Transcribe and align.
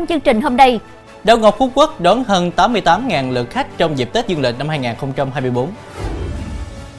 Trong 0.00 0.06
chương 0.06 0.20
trình 0.20 0.40
hôm 0.40 0.56
nay, 0.56 0.80
Đảo 1.24 1.38
Ngọc 1.38 1.56
Phú 1.58 1.70
Quốc 1.74 2.00
đón 2.00 2.24
hơn 2.24 2.50
88.000 2.56 3.32
lượt 3.32 3.50
khách 3.50 3.78
trong 3.78 3.98
dịp 3.98 4.12
Tết 4.12 4.28
Dương 4.28 4.40
lịch 4.40 4.58
năm 4.58 4.68
2024. 4.68 5.68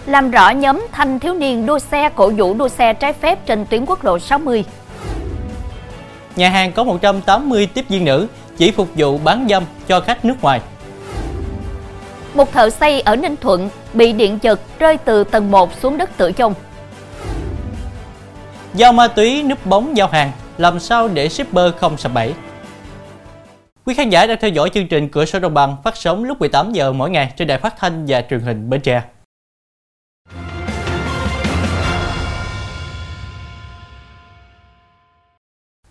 làm 0.05 0.31
rõ 0.31 0.49
nhóm 0.49 0.87
thanh 0.91 1.19
thiếu 1.19 1.33
niên 1.33 1.65
đua 1.65 1.79
xe 1.79 2.09
cổ 2.15 2.31
vũ 2.37 2.53
đua 2.53 2.67
xe 2.67 2.93
trái 2.93 3.13
phép 3.13 3.45
trên 3.45 3.65
tuyến 3.65 3.85
quốc 3.85 4.03
lộ 4.03 4.19
60. 4.19 4.65
Nhà 6.35 6.49
hàng 6.49 6.71
có 6.71 6.83
180 6.83 7.67
tiếp 7.73 7.85
viên 7.89 8.05
nữ 8.05 8.27
chỉ 8.57 8.71
phục 8.71 8.87
vụ 8.95 9.17
bán 9.17 9.47
dâm 9.49 9.63
cho 9.87 9.99
khách 9.99 10.25
nước 10.25 10.35
ngoài. 10.41 10.61
Một 12.33 12.53
thợ 12.53 12.69
xây 12.69 13.01
ở 13.01 13.15
Ninh 13.15 13.35
Thuận 13.41 13.69
bị 13.93 14.13
điện 14.13 14.39
giật 14.41 14.59
rơi 14.79 14.97
từ 14.97 15.23
tầng 15.23 15.51
1 15.51 15.69
xuống 15.81 15.97
đất 15.97 16.17
tử 16.17 16.31
vong. 16.37 16.53
Giao 18.73 18.93
ma 18.93 19.07
túy 19.07 19.43
núp 19.43 19.65
bóng 19.65 19.97
giao 19.97 20.07
hàng, 20.07 20.31
làm 20.57 20.79
sao 20.79 21.07
để 21.07 21.29
shipper 21.29 21.71
không 21.79 21.97
sập 21.97 22.13
bẫy? 22.13 22.33
Quý 23.85 23.93
khán 23.93 24.09
giả 24.09 24.27
đang 24.27 24.37
theo 24.41 24.49
dõi 24.49 24.69
chương 24.73 24.87
trình 24.87 25.09
Cửa 25.09 25.25
sổ 25.25 25.39
Đồng 25.39 25.53
bằng 25.53 25.75
phát 25.83 25.97
sóng 25.97 26.23
lúc 26.23 26.39
18 26.39 26.71
giờ 26.71 26.91
mỗi 26.91 27.09
ngày 27.09 27.33
trên 27.37 27.47
đài 27.47 27.57
phát 27.57 27.73
thanh 27.77 28.05
và 28.07 28.21
truyền 28.29 28.39
hình 28.39 28.69
Bến 28.69 28.81
Tre. 28.81 29.01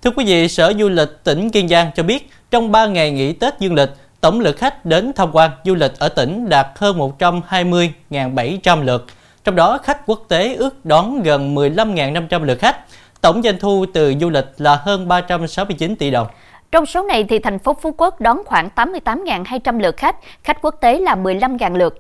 Thưa 0.03 0.11
quý 0.17 0.25
vị, 0.25 0.49
Sở 0.49 0.73
Du 0.79 0.89
lịch 0.89 1.09
tỉnh 1.25 1.51
Kiên 1.51 1.69
Giang 1.69 1.91
cho 1.95 2.03
biết 2.03 2.31
trong 2.51 2.73
3 2.73 2.87
ngày 2.87 3.11
nghỉ 3.11 3.33
Tết 3.33 3.55
Dương 3.59 3.75
lịch, 3.75 3.91
tổng 4.21 4.41
lượt 4.41 4.57
khách 4.59 4.85
đến 4.85 5.13
tham 5.17 5.31
quan 5.33 5.51
du 5.65 5.75
lịch 5.75 5.93
ở 5.99 6.09
tỉnh 6.09 6.49
đạt 6.49 6.67
hơn 6.77 6.99
120.700 7.19 8.83
lượt. 8.83 9.07
Trong 9.45 9.57
đó, 9.57 9.79
khách 9.83 10.07
quốc 10.07 10.25
tế 10.29 10.55
ước 10.55 10.85
đón 10.85 11.23
gần 11.23 11.55
15.500 11.55 12.45
lượt 12.45 12.59
khách. 12.59 12.77
Tổng 13.21 13.43
doanh 13.43 13.59
thu 13.59 13.87
từ 13.95 14.15
du 14.21 14.31
lịch 14.31 14.47
là 14.59 14.77
hơn 14.77 15.09
369 15.09 15.97
tỷ 15.97 16.11
đồng. 16.11 16.27
Trong 16.71 16.87
số 16.87 17.03
này 17.03 17.25
thì 17.29 17.39
thành 17.39 17.59
phố 17.59 17.77
Phú 17.83 17.93
Quốc 17.93 18.21
đón 18.21 18.43
khoảng 18.47 18.69
88.200 18.77 19.81
lượt 19.81 19.97
khách, 19.97 20.17
khách 20.43 20.63
quốc 20.63 20.75
tế 20.81 20.99
là 20.99 21.17
15.000 21.17 21.77
lượt. 21.77 21.95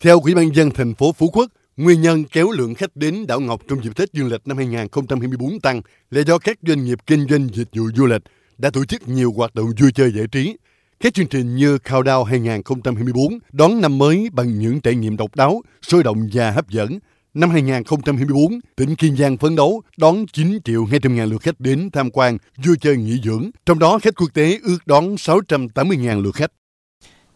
Theo 0.00 0.20
Ủy 0.20 0.34
ban 0.34 0.54
dân 0.54 0.70
thành 0.70 0.94
phố 0.94 1.12
Phú 1.12 1.30
Quốc, 1.32 1.50
nguyên 1.76 2.02
nhân 2.02 2.24
kéo 2.32 2.50
lượng 2.50 2.74
khách 2.74 2.96
đến 2.96 3.26
đảo 3.26 3.40
Ngọc 3.40 3.60
trong 3.68 3.84
dịp 3.84 3.96
Tết 3.96 4.12
Dương 4.12 4.28
lịch 4.28 4.40
năm 4.48 4.56
2024 4.56 5.60
tăng 5.60 5.80
là 6.10 6.20
do 6.20 6.38
các 6.38 6.58
doanh 6.62 6.84
nghiệp 6.84 6.98
kinh 7.06 7.26
doanh 7.30 7.48
dịch 7.52 7.68
vụ 7.72 7.84
du 7.96 8.06
lịch 8.06 8.22
đã 8.58 8.70
tổ 8.70 8.84
chức 8.84 9.08
nhiều 9.08 9.32
hoạt 9.36 9.54
động 9.54 9.66
vui 9.80 9.92
chơi 9.94 10.12
giải 10.16 10.26
trí. 10.32 10.56
Các 11.00 11.14
chương 11.14 11.26
trình 11.26 11.54
như 11.54 11.76
Countdown 11.76 12.24
2024 12.24 13.38
đón 13.52 13.80
năm 13.80 13.98
mới 13.98 14.28
bằng 14.32 14.58
những 14.58 14.80
trải 14.80 14.94
nghiệm 14.94 15.16
độc 15.16 15.36
đáo, 15.36 15.62
sôi 15.82 16.02
động 16.02 16.28
và 16.32 16.50
hấp 16.50 16.68
dẫn. 16.68 16.98
Năm 17.34 17.50
2024, 17.50 18.60
tỉnh 18.76 18.96
Kiên 18.96 19.16
Giang 19.16 19.36
phấn 19.36 19.56
đấu 19.56 19.82
đón 19.96 20.26
9 20.32 20.58
triệu 20.64 20.84
200 20.84 21.16
ngàn 21.16 21.30
lượt 21.30 21.42
khách 21.42 21.60
đến 21.60 21.90
tham 21.92 22.10
quan, 22.10 22.38
vui 22.64 22.76
chơi 22.80 22.96
nghỉ 22.96 23.20
dưỡng, 23.24 23.50
trong 23.66 23.78
đó 23.78 23.98
khách 24.02 24.14
quốc 24.16 24.28
tế 24.34 24.58
ước 24.62 24.78
đón 24.86 25.16
680 25.18 25.96
ngàn 25.96 26.22
lượt 26.22 26.34
khách. 26.34 26.50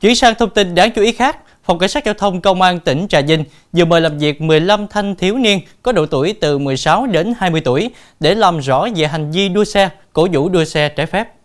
Chuyển 0.00 0.14
sang 0.14 0.34
thông 0.38 0.50
tin 0.50 0.74
đáng 0.74 0.91
chú 0.94 1.02
ý 1.02 1.12
khác, 1.12 1.38
Phòng 1.64 1.78
Cảnh 1.78 1.88
sát 1.88 2.04
Giao 2.04 2.14
thông 2.14 2.41
Công 2.41 2.62
an 2.62 2.80
tỉnh 2.80 3.08
Trà 3.08 3.20
Vinh 3.20 3.44
vừa 3.72 3.84
mời 3.84 4.00
làm 4.00 4.19
việc 4.19 4.41
15 4.41 4.86
thanh 4.91 5.16
thiếu 5.16 5.36
niên 5.38 5.60
có 5.82 5.92
độ 5.92 6.06
tuổi 6.06 6.34
từ 6.41 6.58
16 6.58 7.06
đến 7.06 7.34
20 7.38 7.60
tuổi 7.60 7.91
để 8.20 8.34
làm 8.34 8.58
rõ 8.58 8.86
về 8.96 9.06
hành 9.06 9.30
vi 9.30 9.48
đua 9.48 9.64
xe, 9.64 9.91
cổ 10.12 10.28
vũ 10.32 10.48
đua 10.48 10.64
xe 10.64 10.88
trái 10.88 11.06
phép. 11.06 11.38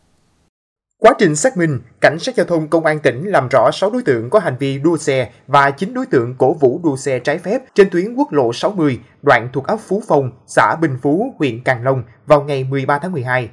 Quá 1.04 1.14
trình 1.20 1.36
xác 1.36 1.58
minh, 1.58 1.80
Cảnh 2.02 2.20
sát 2.20 2.36
giao 2.36 2.46
thông 2.46 2.68
Công 2.68 2.86
an 2.86 3.00
tỉnh 3.00 3.23
làm 3.26 3.48
rõ 3.48 3.72
6 3.73 3.90
đối 3.90 4.04
tượng 4.04 4.30
có 4.30 4.40
hành 4.40 4.56
vi 4.59 4.80
đua 4.80 4.98
xe 4.98 5.30
và 5.48 5.72
9 5.72 5.94
đối 5.94 6.06
tượng 6.06 6.36
cổ 6.38 6.54
vũ 6.54 6.82
đua 6.84 6.96
xe 6.96 7.20
trái 7.20 7.38
phép 7.38 7.62
trên 7.75 7.90
tuyến 7.90 8.14
quốc 8.14 8.34
lộ 8.34 8.53
60, 8.53 9.00
đoạn 9.22 9.50
thuộc 9.53 9.68
ấp 9.68 9.78
Phú 9.88 10.03
Phong, 10.08 10.31
xã 10.47 10.75
Bình 10.75 10.97
Phú, 11.02 11.34
huyện 11.40 11.64
Càng 11.64 11.84
Long 11.84 12.03
vào 12.25 12.44
ngày 12.44 12.64
13 12.64 13.00
tháng 13.00 13.12
12. 13.12 13.50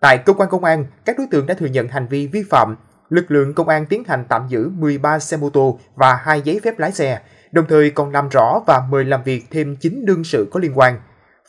Tại 0.00 0.18
cơ 0.18 0.32
quan 0.32 0.48
công 0.48 0.64
an, 0.64 0.86
các 1.04 1.18
đối 1.18 1.26
tượng 1.30 1.46
đã 1.46 1.54
thừa 1.54 1.66
nhận 1.66 1.88
hành 1.88 2.06
vi 2.08 2.26
vi 2.26 2.42
phạm. 2.50 2.76
Lực 3.08 3.30
lượng 3.30 3.54
công 3.54 3.68
an 3.68 3.86
tiến 3.86 4.02
hành 4.06 4.24
tạm 4.28 4.48
giữ 4.48 4.70
13 4.78 5.18
xe 5.18 5.36
mô 5.36 5.50
tô 5.50 5.78
và 5.94 6.14
2 6.14 6.40
giấy 6.40 6.60
phép 6.64 6.78
lái 6.78 6.92
xe, 6.92 7.20
đồng 7.52 7.66
thời 7.68 7.90
còn 7.90 8.10
làm 8.10 8.28
rõ 8.28 8.60
và 8.66 8.82
mời 8.90 9.04
làm 9.04 9.22
việc 9.22 9.44
thêm 9.50 9.76
9 9.76 10.04
đương 10.06 10.24
sự 10.24 10.48
có 10.50 10.60
liên 10.60 10.78
quan. 10.78 11.00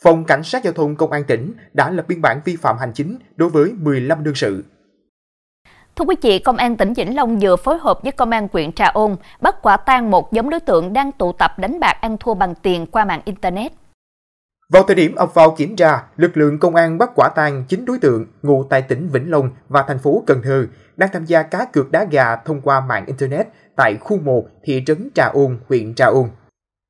Phòng 0.02 0.24
Cảnh 0.24 0.42
sát 0.42 0.64
Giao 0.64 0.72
thông 0.72 0.96
Công 0.96 1.12
an 1.12 1.24
tỉnh 1.24 1.52
đã 1.72 1.90
lập 1.90 2.04
biên 2.08 2.22
bản 2.22 2.40
vi 2.44 2.56
phạm 2.56 2.78
hành 2.78 2.92
chính 2.92 3.18
đối 3.36 3.48
với 3.48 3.72
15 3.80 4.24
đương 4.24 4.34
sự. 4.34 4.64
Thưa 5.96 6.04
quý 6.04 6.16
vị, 6.22 6.38
Công 6.38 6.56
an 6.56 6.76
tỉnh 6.76 6.92
Vĩnh 6.92 7.16
Long 7.16 7.38
vừa 7.38 7.56
phối 7.56 7.78
hợp 7.78 8.02
với 8.02 8.12
Công 8.12 8.30
an 8.30 8.48
huyện 8.52 8.72
Trà 8.72 8.86
Ôn 8.86 9.16
bắt 9.40 9.62
quả 9.62 9.76
tang 9.76 10.10
một 10.10 10.32
nhóm 10.32 10.50
đối 10.50 10.60
tượng 10.60 10.92
đang 10.92 11.12
tụ 11.12 11.32
tập 11.32 11.58
đánh 11.58 11.80
bạc 11.80 11.96
ăn 12.00 12.16
thua 12.20 12.34
bằng 12.34 12.54
tiền 12.54 12.86
qua 12.86 13.04
mạng 13.04 13.20
Internet. 13.24 13.72
Vào 14.72 14.82
thời 14.82 14.94
điểm 14.96 15.14
ập 15.14 15.34
vào 15.34 15.50
kiểm 15.50 15.76
tra, 15.76 16.02
lực 16.16 16.36
lượng 16.36 16.58
công 16.58 16.74
an 16.74 16.98
bắt 16.98 17.10
quả 17.16 17.28
tang 17.34 17.64
9 17.68 17.84
đối 17.84 17.98
tượng 17.98 18.26
ngụ 18.42 18.64
tại 18.64 18.82
tỉnh 18.82 19.08
Vĩnh 19.08 19.30
Long 19.30 19.50
và 19.68 19.84
thành 19.88 19.98
phố 19.98 20.22
Cần 20.26 20.40
Thơ 20.44 20.66
đang 20.96 21.08
tham 21.12 21.24
gia 21.24 21.42
cá 21.42 21.64
cược 21.64 21.90
đá 21.90 22.04
gà 22.04 22.36
thông 22.36 22.60
qua 22.60 22.80
mạng 22.80 23.04
Internet 23.06 23.46
tại 23.76 23.94
khu 24.00 24.18
1 24.18 24.44
thị 24.64 24.82
trấn 24.86 25.08
Trà 25.14 25.26
Ôn, 25.26 25.58
huyện 25.68 25.94
Trà 25.94 26.06
Ôn. 26.06 26.28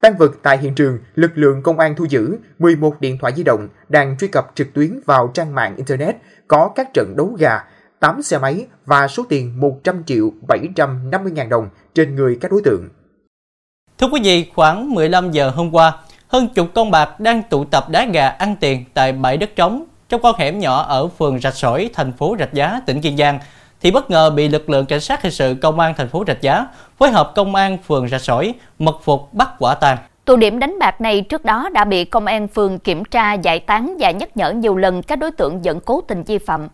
Tăng 0.02 0.16
vật 0.18 0.32
tại 0.42 0.58
hiện 0.58 0.74
trường, 0.74 0.98
lực 1.14 1.30
lượng 1.34 1.62
công 1.62 1.78
an 1.78 1.94
thu 1.96 2.04
giữ 2.08 2.36
11 2.58 3.00
điện 3.00 3.18
thoại 3.20 3.32
di 3.36 3.42
động 3.42 3.68
đang 3.88 4.18
truy 4.18 4.28
cập 4.28 4.50
trực 4.54 4.74
tuyến 4.74 5.00
vào 5.06 5.30
trang 5.34 5.54
mạng 5.54 5.76
Internet 5.76 6.16
có 6.48 6.70
các 6.74 6.88
trận 6.94 7.14
đấu 7.16 7.36
gà, 7.38 7.60
8 8.04 8.22
xe 8.22 8.38
máy 8.38 8.66
và 8.86 9.08
số 9.08 9.22
tiền 9.28 9.60
100 9.60 10.04
triệu 10.06 10.30
750 10.48 11.32
ngàn 11.32 11.48
đồng 11.48 11.68
trên 11.94 12.16
người 12.16 12.38
các 12.40 12.50
đối 12.50 12.60
tượng. 12.64 12.88
Thưa 13.98 14.06
quý 14.12 14.20
vị, 14.24 14.50
khoảng 14.54 14.94
15 14.94 15.30
giờ 15.30 15.50
hôm 15.50 15.74
qua, 15.74 15.92
hơn 16.28 16.48
chục 16.54 16.68
con 16.74 16.90
bạc 16.90 17.20
đang 17.20 17.42
tụ 17.42 17.64
tập 17.64 17.88
đá 17.88 18.04
gà 18.04 18.28
ăn 18.28 18.56
tiền 18.60 18.84
tại 18.94 19.12
bãi 19.12 19.36
đất 19.36 19.56
trống 19.56 19.84
trong 20.08 20.22
con 20.22 20.34
hẻm 20.38 20.58
nhỏ 20.58 20.82
ở 20.82 21.08
phường 21.08 21.40
Rạch 21.40 21.54
Sỏi, 21.54 21.90
thành 21.94 22.12
phố 22.12 22.36
Rạch 22.38 22.54
Giá, 22.54 22.80
tỉnh 22.86 23.00
Kiên 23.00 23.16
Giang 23.16 23.38
thì 23.80 23.90
bất 23.90 24.10
ngờ 24.10 24.30
bị 24.30 24.48
lực 24.48 24.70
lượng 24.70 24.86
cảnh 24.86 25.00
sát 25.00 25.22
hình 25.22 25.32
sự 25.32 25.56
công 25.62 25.80
an 25.80 25.94
thành 25.96 26.08
phố 26.08 26.24
Rạch 26.26 26.42
Giá 26.42 26.66
phối 26.98 27.10
hợp 27.10 27.32
công 27.34 27.54
an 27.54 27.78
phường 27.78 28.08
Rạch 28.08 28.22
Sỏi 28.22 28.54
mật 28.78 29.00
phục 29.02 29.34
bắt 29.34 29.48
quả 29.58 29.74
tang. 29.74 29.98
Tụ 30.24 30.36
điểm 30.36 30.58
đánh 30.58 30.78
bạc 30.78 31.00
này 31.00 31.22
trước 31.22 31.44
đó 31.44 31.68
đã 31.72 31.84
bị 31.84 32.04
công 32.04 32.26
an 32.26 32.48
phường 32.48 32.78
kiểm 32.78 33.04
tra, 33.04 33.32
giải 33.32 33.60
tán 33.60 33.96
và 34.00 34.10
nhắc 34.10 34.36
nhở 34.36 34.52
nhiều 34.52 34.76
lần 34.76 35.02
các 35.02 35.16
đối 35.16 35.30
tượng 35.30 35.62
vẫn 35.62 35.80
cố 35.80 36.00
tình 36.00 36.22
vi 36.22 36.38
phạm. 36.38 36.68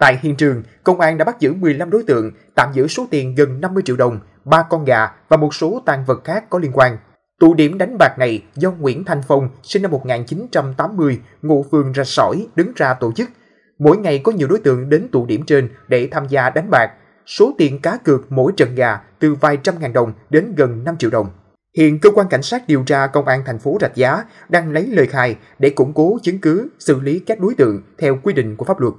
Tại 0.00 0.18
hiện 0.22 0.36
trường, 0.36 0.62
công 0.84 1.00
an 1.00 1.18
đã 1.18 1.24
bắt 1.24 1.40
giữ 1.40 1.52
15 1.52 1.90
đối 1.90 2.02
tượng, 2.02 2.30
tạm 2.54 2.68
giữ 2.72 2.86
số 2.86 3.06
tiền 3.10 3.34
gần 3.34 3.60
50 3.60 3.82
triệu 3.86 3.96
đồng, 3.96 4.20
3 4.44 4.62
con 4.70 4.84
gà 4.84 5.08
và 5.28 5.36
một 5.36 5.54
số 5.54 5.82
tang 5.86 6.04
vật 6.04 6.24
khác 6.24 6.50
có 6.50 6.58
liên 6.58 6.70
quan. 6.74 6.98
Tụ 7.40 7.54
điểm 7.54 7.78
đánh 7.78 7.98
bạc 7.98 8.18
này 8.18 8.42
do 8.54 8.70
Nguyễn 8.70 9.04
Thanh 9.04 9.22
Phong, 9.28 9.48
sinh 9.62 9.82
năm 9.82 9.90
1980, 9.90 11.18
ngụ 11.42 11.64
phường 11.70 11.92
Rạch 11.94 12.06
Sỏi, 12.06 12.46
đứng 12.56 12.72
ra 12.76 12.94
tổ 12.94 13.12
chức. 13.12 13.28
Mỗi 13.78 13.96
ngày 13.96 14.18
có 14.18 14.32
nhiều 14.32 14.48
đối 14.48 14.58
tượng 14.58 14.88
đến 14.88 15.08
tụ 15.12 15.26
điểm 15.26 15.42
trên 15.46 15.68
để 15.88 16.08
tham 16.10 16.28
gia 16.28 16.50
đánh 16.50 16.70
bạc. 16.70 16.90
Số 17.26 17.54
tiền 17.58 17.80
cá 17.80 17.96
cược 17.96 18.32
mỗi 18.32 18.52
trận 18.56 18.74
gà 18.74 19.00
từ 19.18 19.34
vài 19.34 19.56
trăm 19.56 19.74
ngàn 19.80 19.92
đồng 19.92 20.12
đến 20.30 20.54
gần 20.56 20.84
5 20.84 20.96
triệu 20.96 21.10
đồng. 21.10 21.26
Hiện 21.76 21.98
cơ 22.00 22.10
quan 22.10 22.28
cảnh 22.28 22.42
sát 22.42 22.62
điều 22.66 22.82
tra 22.82 23.06
công 23.06 23.26
an 23.26 23.42
thành 23.46 23.58
phố 23.58 23.78
Rạch 23.80 23.94
Giá 23.94 24.24
đang 24.48 24.72
lấy 24.72 24.86
lời 24.86 25.06
khai 25.06 25.36
để 25.58 25.70
củng 25.70 25.92
cố 25.92 26.18
chứng 26.22 26.38
cứ, 26.38 26.68
xử 26.78 27.00
lý 27.00 27.18
các 27.18 27.40
đối 27.40 27.54
tượng 27.54 27.82
theo 27.98 28.18
quy 28.22 28.32
định 28.32 28.56
của 28.56 28.64
pháp 28.64 28.80
luật. 28.80 28.94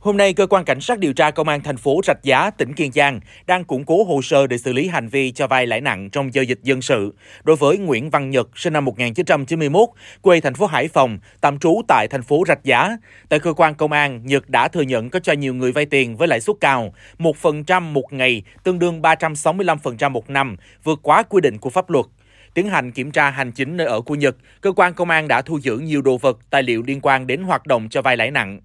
Hôm 0.00 0.16
nay, 0.16 0.32
cơ 0.32 0.46
quan 0.46 0.64
cảnh 0.64 0.80
sát 0.80 0.98
điều 0.98 1.12
tra 1.12 1.30
công 1.30 1.48
an 1.48 1.60
thành 1.62 1.76
phố 1.76 2.00
Rạch 2.04 2.22
Giá, 2.22 2.50
tỉnh 2.50 2.74
Kiên 2.74 2.92
Giang 2.92 3.20
đang 3.46 3.64
củng 3.64 3.84
cố 3.84 4.04
hồ 4.04 4.22
sơ 4.22 4.46
để 4.46 4.58
xử 4.58 4.72
lý 4.72 4.88
hành 4.88 5.08
vi 5.08 5.32
cho 5.32 5.46
vay 5.46 5.66
lãi 5.66 5.80
nặng 5.80 6.10
trong 6.10 6.34
giao 6.34 6.44
dịch 6.44 6.58
dân 6.62 6.82
sự 6.82 7.14
đối 7.42 7.56
với 7.56 7.78
Nguyễn 7.78 8.10
Văn 8.10 8.30
Nhật, 8.30 8.48
sinh 8.54 8.72
năm 8.72 8.84
1991, 8.84 9.88
quê 10.22 10.40
thành 10.40 10.54
phố 10.54 10.66
Hải 10.66 10.88
Phòng, 10.88 11.18
tạm 11.40 11.58
trú 11.58 11.80
tại 11.88 12.08
thành 12.10 12.22
phố 12.22 12.44
Rạch 12.48 12.64
Giá. 12.64 12.96
Tại 13.28 13.38
cơ 13.38 13.52
quan 13.52 13.74
công 13.74 13.92
an, 13.92 14.20
Nhật 14.24 14.48
đã 14.48 14.68
thừa 14.68 14.82
nhận 14.82 15.10
có 15.10 15.20
cho 15.20 15.32
nhiều 15.32 15.54
người 15.54 15.72
vay 15.72 15.86
tiền 15.86 16.16
với 16.16 16.28
lãi 16.28 16.40
suất 16.40 16.56
cao, 16.60 16.94
1% 17.18 17.80
một 17.82 18.12
ngày, 18.12 18.42
tương 18.64 18.78
đương 18.78 19.02
365% 19.02 20.10
một 20.10 20.30
năm, 20.30 20.56
vượt 20.84 21.00
quá 21.02 21.22
quy 21.22 21.40
định 21.40 21.58
của 21.58 21.70
pháp 21.70 21.90
luật. 21.90 22.06
Tiến 22.54 22.68
hành 22.68 22.92
kiểm 22.92 23.10
tra 23.10 23.30
hành 23.30 23.52
chính 23.52 23.76
nơi 23.76 23.86
ở 23.86 24.00
của 24.00 24.14
Nhật, 24.14 24.36
cơ 24.60 24.72
quan 24.72 24.94
công 24.94 25.10
an 25.10 25.28
đã 25.28 25.42
thu 25.42 25.58
giữ 25.62 25.78
nhiều 25.78 26.02
đồ 26.02 26.18
vật, 26.18 26.38
tài 26.50 26.62
liệu 26.62 26.82
liên 26.86 27.00
quan 27.02 27.26
đến 27.26 27.42
hoạt 27.42 27.66
động 27.66 27.88
cho 27.90 28.02
vay 28.02 28.16
lãi 28.16 28.30
nặng. 28.30 28.60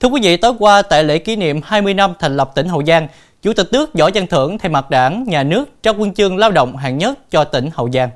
Thưa 0.00 0.08
quý 0.08 0.20
vị, 0.22 0.36
tối 0.36 0.52
qua 0.58 0.82
tại 0.82 1.04
lễ 1.04 1.18
kỷ 1.18 1.36
niệm 1.36 1.60
20 1.64 1.94
năm 1.94 2.12
thành 2.18 2.36
lập 2.36 2.50
tỉnh 2.54 2.68
Hậu 2.68 2.84
Giang, 2.84 3.08
Chủ 3.42 3.52
tịch 3.52 3.66
nước 3.72 3.90
Võ 3.98 4.10
Văn 4.14 4.26
Thưởng 4.30 4.58
thay 4.58 4.70
mặt 4.70 4.90
đảng, 4.90 5.24
nhà 5.24 5.42
nước 5.42 5.64
trao 5.82 5.94
huân 5.94 6.14
chương 6.14 6.36
lao 6.36 6.50
động 6.50 6.76
hạng 6.76 6.98
nhất 6.98 7.18
cho 7.30 7.44
tỉnh 7.44 7.70
Hậu 7.74 7.90
Giang. 7.90 8.10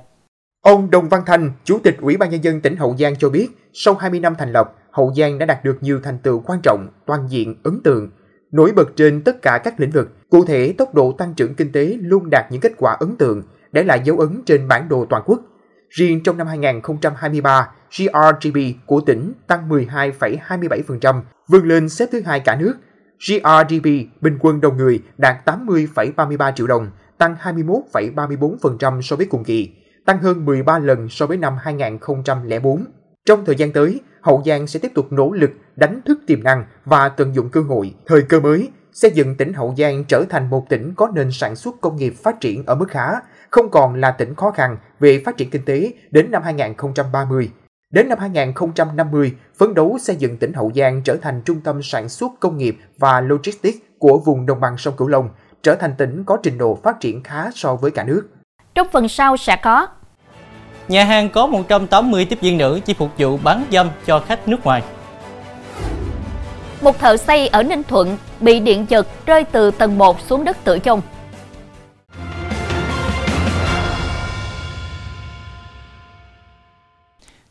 Ông 0.60 0.90
Đồng 0.90 1.08
Văn 1.08 1.22
thành 1.26 1.52
Chủ 1.64 1.78
tịch 1.78 1.96
Ủy 2.00 2.16
ban 2.16 2.30
Nhân 2.30 2.44
dân 2.44 2.60
tỉnh 2.60 2.76
Hậu 2.76 2.96
Giang 2.98 3.16
cho 3.16 3.28
biết, 3.28 3.48
sau 3.72 3.94
20 3.94 4.20
năm 4.20 4.34
thành 4.38 4.52
lập, 4.52 4.72
Hậu 4.90 5.12
Giang 5.16 5.38
đã 5.38 5.46
đạt 5.46 5.64
được 5.64 5.78
nhiều 5.80 6.00
thành 6.04 6.18
tựu 6.18 6.42
quan 6.46 6.60
trọng, 6.62 6.88
toàn 7.06 7.26
diện, 7.28 7.54
ấn 7.62 7.80
tượng, 7.84 8.10
nổi 8.52 8.72
bật 8.76 8.96
trên 8.96 9.22
tất 9.24 9.42
cả 9.42 9.58
các 9.58 9.80
lĩnh 9.80 9.90
vực. 9.90 10.08
Cụ 10.30 10.44
thể, 10.44 10.74
tốc 10.78 10.94
độ 10.94 11.12
tăng 11.12 11.34
trưởng 11.34 11.54
kinh 11.54 11.72
tế 11.72 11.96
luôn 12.00 12.30
đạt 12.30 12.52
những 12.52 12.60
kết 12.60 12.72
quả 12.78 12.96
ấn 13.00 13.16
tượng, 13.16 13.42
để 13.72 13.82
lại 13.82 14.00
dấu 14.04 14.18
ấn 14.18 14.42
trên 14.46 14.68
bản 14.68 14.88
đồ 14.88 15.06
toàn 15.10 15.22
quốc. 15.26 15.40
Riêng 15.88 16.22
trong 16.22 16.38
năm 16.38 16.46
2023, 16.46 17.68
grgb 17.96 18.58
của 18.86 19.00
tỉnh 19.00 19.32
tăng 19.46 19.68
12,27%, 19.68 21.22
vươn 21.48 21.68
lên 21.68 21.88
xếp 21.88 22.08
thứ 22.12 22.20
hai 22.20 22.40
cả 22.40 22.56
nước. 22.56 22.74
grgb 23.28 23.86
bình 24.20 24.38
quân 24.40 24.60
đầu 24.60 24.72
người 24.72 25.02
đạt 25.18 25.48
80,33 25.48 26.52
triệu 26.52 26.66
đồng, 26.66 26.90
tăng 27.18 27.36
21,34% 27.42 29.00
so 29.00 29.16
với 29.16 29.26
cùng 29.26 29.44
kỳ, 29.44 29.70
tăng 30.06 30.18
hơn 30.18 30.44
13 30.44 30.78
lần 30.78 31.08
so 31.08 31.26
với 31.26 31.36
năm 31.36 31.56
2004. 31.60 32.84
Trong 33.26 33.44
thời 33.44 33.56
gian 33.56 33.72
tới, 33.72 34.00
Hậu 34.20 34.42
Giang 34.46 34.66
sẽ 34.66 34.80
tiếp 34.80 34.92
tục 34.94 35.12
nỗ 35.12 35.32
lực 35.32 35.50
đánh 35.76 36.00
thức 36.04 36.18
tiềm 36.26 36.42
năng 36.42 36.64
và 36.84 37.08
tận 37.08 37.34
dụng 37.34 37.48
cơ 37.48 37.60
hội, 37.60 37.94
thời 38.06 38.22
cơ 38.22 38.40
mới, 38.40 38.68
xây 38.92 39.10
dựng 39.10 39.36
tỉnh 39.36 39.52
Hậu 39.52 39.74
Giang 39.78 40.04
trở 40.04 40.24
thành 40.30 40.50
một 40.50 40.68
tỉnh 40.68 40.94
có 40.96 41.10
nền 41.14 41.30
sản 41.32 41.56
xuất 41.56 41.80
công 41.80 41.96
nghiệp 41.96 42.14
phát 42.22 42.40
triển 42.40 42.66
ở 42.66 42.74
mức 42.74 42.88
khá, 42.88 43.10
không 43.50 43.70
còn 43.70 43.94
là 43.94 44.10
tỉnh 44.10 44.34
khó 44.34 44.50
khăn 44.50 44.76
về 45.00 45.22
phát 45.24 45.36
triển 45.36 45.50
kinh 45.50 45.64
tế 45.64 45.92
đến 46.10 46.30
năm 46.30 46.42
2030. 46.42 47.50
Đến 47.92 48.08
năm 48.08 48.18
2050, 48.18 49.32
phấn 49.58 49.74
đấu 49.74 49.98
xây 50.00 50.16
dựng 50.16 50.36
tỉnh 50.36 50.52
Hậu 50.52 50.72
Giang 50.74 51.02
trở 51.02 51.16
thành 51.22 51.42
trung 51.44 51.60
tâm 51.60 51.82
sản 51.82 52.08
xuất 52.08 52.32
công 52.40 52.58
nghiệp 52.58 52.76
và 52.98 53.20
logistics 53.20 53.78
của 53.98 54.18
vùng 54.18 54.46
đồng 54.46 54.60
bằng 54.60 54.76
sông 54.78 54.94
Cửu 54.96 55.08
Long, 55.08 55.28
trở 55.62 55.74
thành 55.74 55.94
tỉnh 55.98 56.24
có 56.24 56.36
trình 56.42 56.58
độ 56.58 56.78
phát 56.82 57.00
triển 57.00 57.22
khá 57.22 57.50
so 57.54 57.74
với 57.74 57.90
cả 57.90 58.04
nước. 58.04 58.28
Trong 58.74 58.86
phần 58.92 59.08
sau 59.08 59.36
sẽ 59.36 59.56
có 59.56 59.86
Nhà 60.88 61.04
hàng 61.04 61.28
có 61.28 61.46
180 61.46 62.24
tiếp 62.24 62.38
viên 62.40 62.58
nữ 62.58 62.80
chỉ 62.84 62.94
phục 62.94 63.10
vụ 63.18 63.38
bán 63.44 63.64
dâm 63.72 63.90
cho 64.06 64.20
khách 64.20 64.48
nước 64.48 64.64
ngoài. 64.64 64.82
Một 66.80 66.98
thợ 66.98 67.16
xây 67.16 67.48
ở 67.48 67.62
Ninh 67.62 67.82
Thuận 67.82 68.16
bị 68.40 68.60
điện 68.60 68.86
giật 68.88 69.06
rơi 69.26 69.44
từ 69.44 69.70
tầng 69.70 69.98
1 69.98 70.20
xuống 70.20 70.44
đất 70.44 70.56
tử 70.64 70.78
vong. 70.84 71.02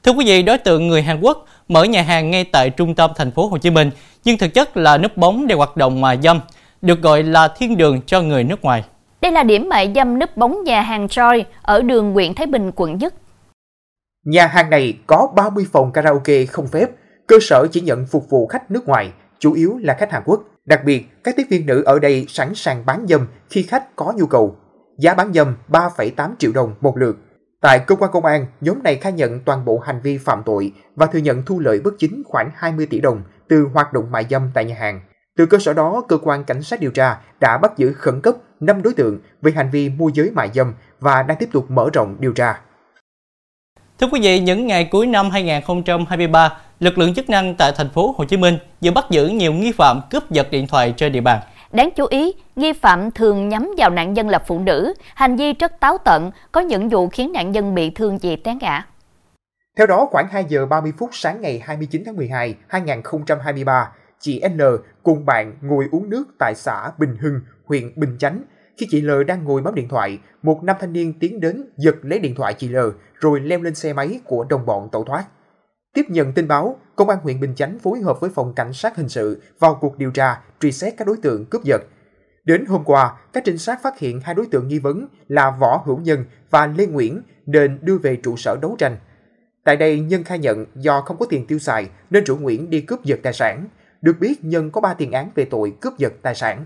Thưa 0.03 0.11
quý 0.11 0.25
vị, 0.25 0.43
đối 0.43 0.57
tượng 0.57 0.87
người 0.87 1.01
Hàn 1.01 1.19
Quốc 1.21 1.45
mở 1.67 1.83
nhà 1.83 2.01
hàng 2.01 2.31
ngay 2.31 2.43
tại 2.43 2.69
trung 2.69 2.95
tâm 2.95 3.11
thành 3.15 3.31
phố 3.31 3.47
Hồ 3.47 3.57
Chí 3.57 3.69
Minh, 3.69 3.91
nhưng 4.23 4.37
thực 4.37 4.53
chất 4.53 4.77
là 4.77 4.97
núp 4.97 5.17
bóng 5.17 5.47
để 5.47 5.55
hoạt 5.55 5.77
động 5.77 6.01
mà 6.01 6.15
dâm, 6.23 6.39
được 6.81 7.01
gọi 7.01 7.23
là 7.23 7.47
thiên 7.47 7.77
đường 7.77 8.01
cho 8.05 8.21
người 8.21 8.43
nước 8.43 8.61
ngoài. 8.61 8.83
Đây 9.21 9.31
là 9.31 9.43
điểm 9.43 9.69
mại 9.69 9.91
dâm 9.95 10.19
núp 10.19 10.37
bóng 10.37 10.63
nhà 10.63 10.81
hàng 10.81 11.07
Joy 11.07 11.43
ở 11.61 11.81
đường 11.81 12.13
Nguyễn 12.13 12.33
Thái 12.33 12.47
Bình, 12.47 12.71
quận 12.75 12.97
Nhất. 12.97 13.13
Nhà 14.25 14.47
hàng 14.47 14.69
này 14.69 14.93
có 15.07 15.27
30 15.35 15.65
phòng 15.71 15.91
karaoke 15.91 16.45
không 16.45 16.67
phép, 16.67 16.85
cơ 17.27 17.37
sở 17.41 17.67
chỉ 17.71 17.81
nhận 17.81 18.05
phục 18.07 18.29
vụ 18.29 18.47
khách 18.47 18.71
nước 18.71 18.87
ngoài, 18.87 19.11
chủ 19.39 19.53
yếu 19.53 19.77
là 19.81 19.95
khách 19.99 20.11
Hàn 20.11 20.21
Quốc. 20.25 20.43
Đặc 20.65 20.81
biệt, 20.85 21.23
các 21.23 21.35
tiếp 21.37 21.43
viên 21.49 21.65
nữ 21.65 21.83
ở 21.85 21.99
đây 21.99 22.25
sẵn 22.29 22.55
sàng 22.55 22.85
bán 22.85 23.05
dâm 23.09 23.27
khi 23.49 23.63
khách 23.63 23.95
có 23.95 24.13
nhu 24.17 24.25
cầu. 24.25 24.55
Giá 24.97 25.13
bán 25.13 25.33
dâm 25.33 25.55
3,8 25.69 26.29
triệu 26.39 26.51
đồng 26.51 26.73
một 26.81 26.97
lượt. 26.97 27.17
Tại 27.61 27.79
cơ 27.79 27.95
quan 27.95 28.11
công 28.11 28.25
an, 28.25 28.45
nhóm 28.61 28.83
này 28.83 28.95
khai 28.95 29.11
nhận 29.11 29.39
toàn 29.39 29.65
bộ 29.65 29.79
hành 29.79 29.99
vi 30.03 30.17
phạm 30.17 30.43
tội 30.45 30.71
và 30.95 31.05
thừa 31.05 31.19
nhận 31.19 31.43
thu 31.45 31.59
lợi 31.59 31.79
bất 31.83 31.91
chính 31.99 32.23
khoảng 32.25 32.51
20 32.55 32.87
tỷ 32.89 32.99
đồng 32.99 33.23
từ 33.49 33.67
hoạt 33.73 33.93
động 33.93 34.11
mại 34.11 34.25
dâm 34.29 34.51
tại 34.53 34.65
nhà 34.65 34.75
hàng. 34.79 35.01
Từ 35.37 35.45
cơ 35.45 35.59
sở 35.59 35.73
đó, 35.73 36.03
cơ 36.07 36.17
quan 36.17 36.43
cảnh 36.43 36.63
sát 36.63 36.79
điều 36.79 36.91
tra 36.91 37.17
đã 37.39 37.57
bắt 37.57 37.71
giữ 37.77 37.93
khẩn 37.93 38.21
cấp 38.21 38.35
5 38.59 38.81
đối 38.81 38.93
tượng 38.93 39.19
về 39.41 39.51
hành 39.55 39.69
vi 39.71 39.89
môi 39.89 40.11
giới 40.13 40.31
mại 40.31 40.49
dâm 40.53 40.73
và 40.99 41.23
đang 41.23 41.37
tiếp 41.37 41.49
tục 41.51 41.71
mở 41.71 41.89
rộng 41.93 42.15
điều 42.19 42.33
tra. 42.33 42.59
Thưa 43.99 44.07
quý 44.11 44.19
vị, 44.21 44.39
những 44.39 44.67
ngày 44.67 44.87
cuối 44.91 45.07
năm 45.07 45.29
2023, 45.29 46.57
lực 46.79 46.97
lượng 46.97 47.13
chức 47.13 47.29
năng 47.29 47.55
tại 47.55 47.71
thành 47.77 47.89
phố 47.89 48.15
Hồ 48.17 48.25
Chí 48.25 48.37
Minh 48.37 48.57
vừa 48.81 48.91
bắt 48.91 49.05
giữ 49.09 49.27
nhiều 49.27 49.53
nghi 49.53 49.71
phạm 49.71 50.01
cướp 50.11 50.31
giật 50.31 50.51
điện 50.51 50.67
thoại 50.67 50.93
trên 50.97 51.11
địa 51.11 51.21
bàn. 51.21 51.39
Đáng 51.71 51.89
chú 51.95 52.05
ý, 52.09 52.33
nghi 52.55 52.73
phạm 52.73 53.11
thường 53.11 53.49
nhắm 53.49 53.71
vào 53.77 53.89
nạn 53.89 54.13
nhân 54.13 54.29
là 54.29 54.39
phụ 54.39 54.59
nữ, 54.59 54.93
hành 55.15 55.35
vi 55.35 55.53
rất 55.53 55.79
táo 55.79 55.97
tận, 55.97 56.31
có 56.51 56.61
những 56.61 56.89
vụ 56.89 57.09
khiến 57.09 57.31
nạn 57.33 57.51
nhân 57.51 57.75
bị 57.75 57.89
thương 57.89 58.17
vì 58.17 58.35
té 58.35 58.55
ngã. 58.61 58.85
Theo 59.77 59.87
đó, 59.87 60.07
khoảng 60.11 60.27
2 60.31 60.45
giờ 60.47 60.65
30 60.65 60.93
phút 60.97 61.09
sáng 61.13 61.41
ngày 61.41 61.61
29 61.65 62.03
tháng 62.05 62.15
12, 62.15 62.55
2023, 62.67 63.91
chị 64.19 64.41
N 64.49 64.61
cùng 65.03 65.25
bạn 65.25 65.53
ngồi 65.61 65.85
uống 65.91 66.09
nước 66.09 66.23
tại 66.39 66.53
xã 66.55 66.91
Bình 66.97 67.15
Hưng, 67.21 67.39
huyện 67.65 67.91
Bình 67.95 68.17
Chánh. 68.19 68.41
Khi 68.77 68.87
chị 68.89 69.01
L 69.01 69.23
đang 69.27 69.43
ngồi 69.43 69.61
bấm 69.61 69.75
điện 69.75 69.87
thoại, 69.89 70.19
một 70.41 70.63
nam 70.63 70.75
thanh 70.79 70.93
niên 70.93 71.13
tiến 71.19 71.39
đến 71.39 71.69
giật 71.77 71.95
lấy 72.01 72.19
điện 72.19 72.35
thoại 72.35 72.53
chị 72.53 72.67
L 72.67 72.77
rồi 73.13 73.39
leo 73.39 73.61
lên 73.61 73.75
xe 73.75 73.93
máy 73.93 74.19
của 74.25 74.45
đồng 74.49 74.65
bọn 74.65 74.89
tẩu 74.91 75.03
thoát. 75.03 75.25
Tiếp 75.93 76.05
nhận 76.09 76.33
tin 76.33 76.47
báo, 76.47 76.75
Công 77.01 77.09
an 77.09 77.19
huyện 77.23 77.39
Bình 77.39 77.55
Chánh 77.55 77.79
phối 77.79 77.99
hợp 77.99 78.19
với 78.19 78.29
phòng 78.29 78.53
cảnh 78.53 78.73
sát 78.73 78.95
hình 78.95 79.09
sự 79.09 79.41
vào 79.59 79.77
cuộc 79.81 79.97
điều 79.97 80.11
tra, 80.11 80.41
truy 80.59 80.71
xét 80.71 80.93
các 80.97 81.07
đối 81.07 81.17
tượng 81.17 81.45
cướp 81.45 81.63
giật. 81.63 81.81
Đến 82.43 82.65
hôm 82.65 82.83
qua, 82.83 83.13
các 83.33 83.43
trinh 83.45 83.57
sát 83.57 83.83
phát 83.83 83.99
hiện 83.99 84.21
hai 84.23 84.35
đối 84.35 84.45
tượng 84.45 84.67
nghi 84.67 84.79
vấn 84.79 85.07
là 85.27 85.51
Võ 85.51 85.81
Hữu 85.85 85.97
Nhân 85.97 86.25
và 86.49 86.67
Lê 86.67 86.85
Nguyễn 86.85 87.21
nên 87.45 87.79
đưa 87.81 87.97
về 87.97 88.15
trụ 88.15 88.37
sở 88.37 88.57
đấu 88.61 88.75
tranh. 88.79 88.97
Tại 89.63 89.77
đây, 89.77 89.99
Nhân 89.99 90.23
khai 90.23 90.39
nhận 90.39 90.65
do 90.75 91.01
không 91.01 91.17
có 91.17 91.25
tiền 91.29 91.47
tiêu 91.47 91.59
xài 91.59 91.89
nên 92.09 92.23
rủ 92.23 92.37
Nguyễn 92.37 92.69
đi 92.69 92.81
cướp 92.81 93.03
giật 93.03 93.19
tài 93.23 93.33
sản. 93.33 93.67
Được 94.01 94.15
biết, 94.19 94.43
Nhân 94.43 94.71
có 94.71 94.81
3 94.81 94.93
tiền 94.93 95.11
án 95.11 95.29
về 95.35 95.45
tội 95.45 95.73
cướp 95.81 95.97
giật 95.97 96.13
tài 96.21 96.35
sản. 96.35 96.65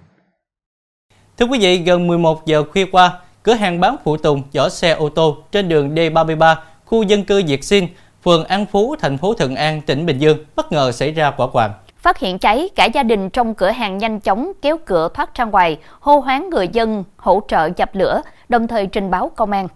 Thưa 1.38 1.46
quý 1.46 1.60
vị, 1.60 1.78
gần 1.78 2.08
11 2.08 2.46
giờ 2.46 2.64
khuya 2.72 2.86
qua, 2.92 3.20
cửa 3.44 3.54
hàng 3.54 3.80
bán 3.80 3.96
phụ 4.04 4.18
tùng 4.18 4.44
chở 4.52 4.70
xe 4.70 4.92
ô 4.92 5.10
tô 5.10 5.44
trên 5.52 5.70
đường 5.70 5.96
D33, 5.96 6.56
khu 6.86 7.04
dân 7.04 7.24
cư 7.24 7.44
Diệt 7.48 7.64
Sinh, 7.64 7.88
phường 8.26 8.46
An 8.46 8.66
Phú, 8.72 8.96
thành 9.00 9.18
phố 9.18 9.34
Thuận 9.34 9.56
An, 9.56 9.82
tỉnh 9.86 10.06
Bình 10.06 10.18
Dương 10.18 10.38
bất 10.56 10.72
ngờ 10.72 10.92
xảy 10.92 11.12
ra 11.12 11.32
hỏa 11.38 11.48
hoạn. 11.54 11.72
Phát 11.98 12.18
hiện 12.18 12.40
cháy, 12.40 12.70
cả 12.76 12.86
gia 12.86 13.04
đình 13.04 13.30
trong 13.30 13.56
cửa 13.56 13.72
hàng 13.72 13.98
nhanh 13.98 14.20
chóng 14.20 14.52
kéo 14.62 14.78
cửa 14.86 15.10
thoát 15.14 15.36
ra 15.36 15.46
ngoài, 15.46 15.80
hô 16.00 16.20
hoáng 16.20 16.50
người 16.50 16.68
dân 16.68 17.04
hỗ 17.18 17.42
trợ 17.48 17.70
dập 17.78 17.90
lửa, 17.94 18.22
đồng 18.50 18.68
thời 18.68 18.88
trình 18.88 19.12
báo 19.12 19.32
công 19.36 19.52
an. 19.52 19.68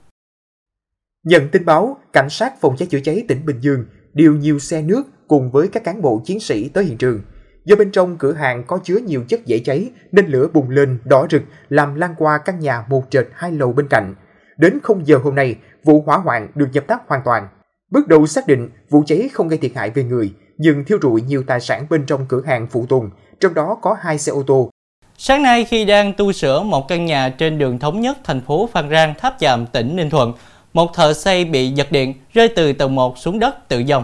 Nhận 1.23 1.49
tin 1.49 1.65
báo, 1.65 1.97
cảnh 2.13 2.29
sát 2.29 2.61
phòng 2.61 2.75
cháy 2.77 2.87
chữa 2.91 2.99
cháy 3.03 3.23
tỉnh 3.27 3.45
Bình 3.45 3.59
Dương 3.59 3.85
điều 4.13 4.35
nhiều 4.35 4.59
xe 4.59 4.81
nước 4.81 5.03
cùng 5.27 5.51
với 5.51 5.67
các 5.67 5.83
cán 5.83 6.01
bộ 6.01 6.21
chiến 6.25 6.39
sĩ 6.39 6.69
tới 6.69 6.83
hiện 6.83 6.97
trường. 6.97 7.21
Do 7.65 7.75
bên 7.75 7.91
trong 7.91 8.17
cửa 8.17 8.33
hàng 8.33 8.63
có 8.67 8.79
chứa 8.83 8.97
nhiều 9.05 9.23
chất 9.27 9.45
dễ 9.45 9.59
cháy 9.59 9.89
nên 10.11 10.27
lửa 10.27 10.47
bùng 10.53 10.69
lên 10.69 10.99
đỏ 11.03 11.27
rực 11.29 11.41
làm 11.69 11.95
lan 11.95 12.15
qua 12.17 12.37
căn 12.45 12.59
nhà 12.59 12.85
một 12.89 13.03
trệt 13.09 13.27
hai 13.33 13.51
lầu 13.51 13.73
bên 13.73 13.87
cạnh. 13.89 14.15
Đến 14.57 14.79
0 14.83 15.07
giờ 15.07 15.17
hôm 15.23 15.35
nay, 15.35 15.55
vụ 15.83 16.03
hỏa 16.05 16.17
hoạn 16.17 16.47
được 16.55 16.71
dập 16.71 16.87
tắt 16.87 17.01
hoàn 17.07 17.21
toàn. 17.25 17.47
Bước 17.91 18.07
đầu 18.07 18.27
xác 18.27 18.47
định 18.47 18.69
vụ 18.89 19.03
cháy 19.07 19.29
không 19.33 19.47
gây 19.47 19.57
thiệt 19.57 19.71
hại 19.75 19.89
về 19.89 20.03
người, 20.03 20.33
nhưng 20.57 20.85
thiêu 20.85 20.97
rụi 21.01 21.21
nhiều 21.21 21.43
tài 21.47 21.59
sản 21.59 21.85
bên 21.89 22.05
trong 22.05 22.25
cửa 22.27 22.41
hàng 22.45 22.67
phụ 22.71 22.85
tùng, 22.89 23.09
trong 23.39 23.53
đó 23.53 23.77
có 23.81 23.95
hai 24.01 24.17
xe 24.17 24.31
ô 24.31 24.43
tô. 24.47 24.69
Sáng 25.17 25.43
nay 25.43 25.63
khi 25.63 25.85
đang 25.85 26.13
tu 26.13 26.31
sửa 26.31 26.61
một 26.61 26.87
căn 26.87 27.05
nhà 27.05 27.29
trên 27.29 27.57
đường 27.57 27.79
Thống 27.79 28.01
Nhất, 28.01 28.17
thành 28.23 28.41
phố 28.41 28.69
Phan 28.73 28.89
Rang, 28.89 29.13
Tháp 29.17 29.35
Chàm, 29.39 29.65
tỉnh 29.65 29.95
Ninh 29.95 30.09
Thuận, 30.09 30.33
một 30.73 30.93
thợ 30.93 31.13
xây 31.13 31.45
bị 31.45 31.69
giật 31.69 31.91
điện 31.91 32.13
rơi 32.33 32.47
từ 32.47 32.73
tầng 32.73 32.95
1 32.95 33.17
xuống 33.17 33.39
đất 33.39 33.67
tự 33.67 33.79
dòng. 33.79 34.03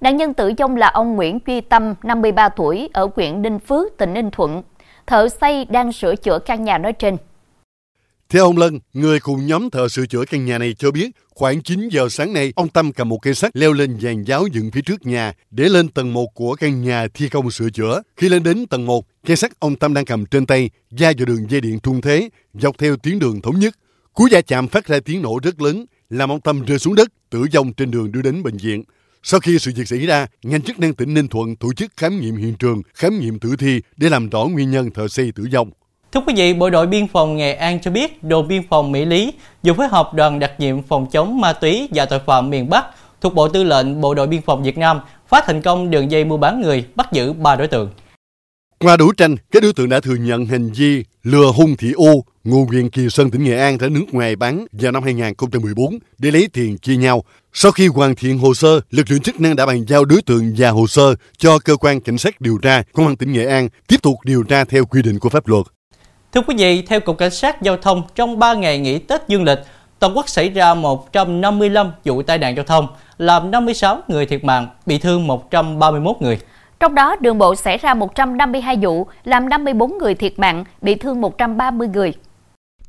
Nạn 0.00 0.16
nhân 0.16 0.34
tử 0.34 0.52
vong 0.58 0.76
là 0.76 0.88
ông 0.88 1.16
Nguyễn 1.16 1.38
Duy 1.46 1.60
Tâm, 1.60 1.94
53 2.02 2.48
tuổi, 2.48 2.88
ở 2.92 3.08
huyện 3.16 3.42
Ninh 3.42 3.58
Phước, 3.58 3.98
tỉnh 3.98 4.14
Ninh 4.14 4.30
Thuận. 4.30 4.62
Thợ 5.06 5.28
xây 5.28 5.64
đang 5.64 5.92
sửa 5.92 6.16
chữa 6.16 6.38
căn 6.38 6.64
nhà 6.64 6.78
nói 6.78 6.92
trên. 6.92 7.16
Theo 8.30 8.44
ông 8.44 8.58
Lân, 8.58 8.78
người 8.92 9.20
cùng 9.20 9.46
nhóm 9.46 9.70
thợ 9.70 9.88
sửa 9.88 10.06
chữa 10.06 10.24
căn 10.24 10.44
nhà 10.46 10.58
này 10.58 10.74
cho 10.78 10.90
biết, 10.90 11.10
khoảng 11.34 11.62
9 11.62 11.88
giờ 11.88 12.08
sáng 12.08 12.32
nay, 12.32 12.52
ông 12.56 12.68
Tâm 12.68 12.92
cầm 12.92 13.08
một 13.08 13.18
cây 13.22 13.34
sắt 13.34 13.56
leo 13.56 13.72
lên 13.72 14.00
dàn 14.00 14.24
giáo 14.24 14.46
dựng 14.46 14.70
phía 14.70 14.80
trước 14.80 15.06
nhà 15.06 15.32
để 15.50 15.68
lên 15.68 15.88
tầng 15.88 16.12
1 16.12 16.26
của 16.34 16.54
căn 16.54 16.82
nhà 16.82 17.08
thi 17.14 17.28
công 17.28 17.50
sửa 17.50 17.70
chữa. 17.70 18.02
Khi 18.16 18.28
lên 18.28 18.42
đến 18.42 18.66
tầng 18.66 18.86
1, 18.86 19.06
cây 19.26 19.36
sắt 19.36 19.50
ông 19.58 19.76
Tâm 19.76 19.94
đang 19.94 20.04
cầm 20.04 20.26
trên 20.26 20.46
tay 20.46 20.70
ra 20.90 21.12
vào 21.18 21.26
đường 21.26 21.50
dây 21.50 21.60
điện 21.60 21.78
trung 21.82 22.00
thế 22.00 22.28
dọc 22.54 22.78
theo 22.78 22.96
tuyến 22.96 23.18
đường 23.18 23.40
thống 23.40 23.60
nhất. 23.60 23.74
Cú 24.14 24.28
va 24.30 24.40
chạm 24.40 24.68
phát 24.68 24.86
ra 24.86 25.00
tiếng 25.04 25.22
nổ 25.22 25.38
rất 25.42 25.60
lớn, 25.60 25.86
làm 26.10 26.28
ông 26.30 26.40
Tâm 26.40 26.64
rơi 26.64 26.78
xuống 26.78 26.94
đất, 26.94 27.08
tử 27.30 27.46
vong 27.54 27.72
trên 27.72 27.90
đường 27.90 28.12
đưa 28.12 28.22
đến 28.22 28.42
bệnh 28.42 28.56
viện. 28.56 28.84
Sau 29.22 29.40
khi 29.40 29.58
sự 29.58 29.72
việc 29.76 29.88
xảy 29.88 30.06
ra, 30.06 30.26
ngành 30.42 30.62
chức 30.62 30.78
năng 30.78 30.94
tỉnh 30.94 31.14
Ninh 31.14 31.28
Thuận 31.28 31.56
tổ 31.56 31.72
chức 31.72 31.92
khám 31.96 32.20
nghiệm 32.20 32.36
hiện 32.36 32.54
trường, 32.58 32.82
khám 32.94 33.20
nghiệm 33.20 33.38
tử 33.38 33.56
thi 33.58 33.80
để 33.96 34.08
làm 34.08 34.30
rõ 34.30 34.44
nguyên 34.44 34.70
nhân 34.70 34.90
thợ 34.90 35.08
xây 35.08 35.32
tử 35.32 35.46
vong. 35.52 35.70
Thưa 36.12 36.20
quý 36.26 36.34
vị, 36.36 36.54
Bộ 36.54 36.70
đội 36.70 36.86
Biên 36.86 37.08
phòng 37.08 37.36
Nghệ 37.36 37.52
An 37.52 37.80
cho 37.80 37.90
biết 37.90 38.22
đồn 38.22 38.48
biên 38.48 38.62
phòng 38.68 38.92
Mỹ 38.92 39.04
Lý 39.04 39.32
vừa 39.62 39.72
phối 39.72 39.88
hợp 39.88 40.14
đoàn 40.14 40.38
đặc 40.38 40.52
nhiệm 40.58 40.82
phòng 40.82 41.06
chống 41.12 41.40
ma 41.40 41.52
túy 41.52 41.88
và 41.94 42.06
tội 42.06 42.20
phạm 42.26 42.50
miền 42.50 42.70
Bắc 42.70 42.86
thuộc 43.20 43.34
Bộ 43.34 43.48
Tư 43.48 43.64
lệnh 43.64 44.00
Bộ 44.00 44.14
đội 44.14 44.26
Biên 44.26 44.42
phòng 44.42 44.62
Việt 44.62 44.78
Nam 44.78 45.00
phá 45.28 45.42
thành 45.46 45.62
công 45.62 45.90
đường 45.90 46.10
dây 46.10 46.24
mua 46.24 46.36
bán 46.36 46.60
người, 46.60 46.84
bắt 46.94 47.12
giữ 47.12 47.32
3 47.32 47.56
đối 47.56 47.68
tượng. 47.68 47.90
Qua 48.78 48.96
đấu 48.96 49.12
tranh, 49.12 49.36
các 49.50 49.62
đối 49.62 49.72
tượng 49.72 49.88
đã 49.88 50.00
thừa 50.00 50.14
nhận 50.14 50.46
hành 50.46 50.72
vi 50.72 51.04
lừa 51.22 51.52
Hung 51.56 51.76
Thị 51.76 51.92
U, 51.92 52.24
ngụ 52.44 52.64
huyện 52.64 52.90
Kỳ 52.90 53.08
Sơn 53.10 53.30
tỉnh 53.30 53.44
Nghệ 53.44 53.58
An 53.58 53.78
ra 53.78 53.88
nước 53.88 54.04
ngoài 54.12 54.36
bán 54.36 54.66
vào 54.72 54.92
năm 54.92 55.02
2014 55.02 55.98
để 56.18 56.30
lấy 56.30 56.48
tiền 56.52 56.78
chia 56.78 56.96
nhau. 56.96 57.24
Sau 57.52 57.72
khi 57.72 57.86
hoàn 57.86 58.14
thiện 58.14 58.38
hồ 58.38 58.54
sơ, 58.54 58.80
lực 58.90 59.10
lượng 59.10 59.20
chức 59.20 59.40
năng 59.40 59.56
đã 59.56 59.66
bàn 59.66 59.84
giao 59.88 60.04
đối 60.04 60.22
tượng 60.22 60.54
và 60.56 60.70
hồ 60.70 60.86
sơ 60.86 61.14
cho 61.38 61.58
cơ 61.58 61.76
quan 61.76 62.00
cảnh 62.00 62.18
sát 62.18 62.40
điều 62.40 62.58
tra 62.58 62.82
công 62.92 63.06
an 63.06 63.16
tỉnh 63.16 63.32
Nghệ 63.32 63.46
An 63.46 63.68
tiếp 63.88 64.02
tục 64.02 64.14
điều 64.24 64.42
tra 64.42 64.64
theo 64.64 64.84
quy 64.84 65.02
định 65.02 65.18
của 65.18 65.28
pháp 65.28 65.48
luật. 65.48 65.66
Thưa 66.32 66.40
quý 66.46 66.54
vị, 66.58 66.82
theo 66.82 67.00
Cục 67.00 67.18
Cảnh 67.18 67.30
sát 67.30 67.62
Giao 67.62 67.76
thông, 67.76 68.02
trong 68.14 68.38
3 68.38 68.54
ngày 68.54 68.78
nghỉ 68.78 68.98
Tết 68.98 69.28
Dương 69.28 69.44
lịch, 69.44 69.58
toàn 69.98 70.16
quốc 70.16 70.28
xảy 70.28 70.48
ra 70.48 70.74
155 70.74 71.92
vụ 72.04 72.22
tai 72.22 72.38
nạn 72.38 72.56
giao 72.56 72.64
thông, 72.64 72.86
làm 73.18 73.50
56 73.50 73.98
người 74.08 74.26
thiệt 74.26 74.44
mạng, 74.44 74.68
bị 74.86 74.98
thương 74.98 75.26
131 75.26 76.16
người. 76.20 76.38
Trong 76.80 76.94
đó, 76.94 77.16
đường 77.20 77.38
bộ 77.38 77.54
xảy 77.54 77.78
ra 77.78 77.94
152 77.94 78.76
vụ, 78.82 79.06
làm 79.24 79.48
54 79.48 79.98
người 79.98 80.14
thiệt 80.14 80.38
mạng, 80.38 80.64
bị 80.82 80.94
thương 80.94 81.20
130 81.20 81.88
người. 81.88 82.12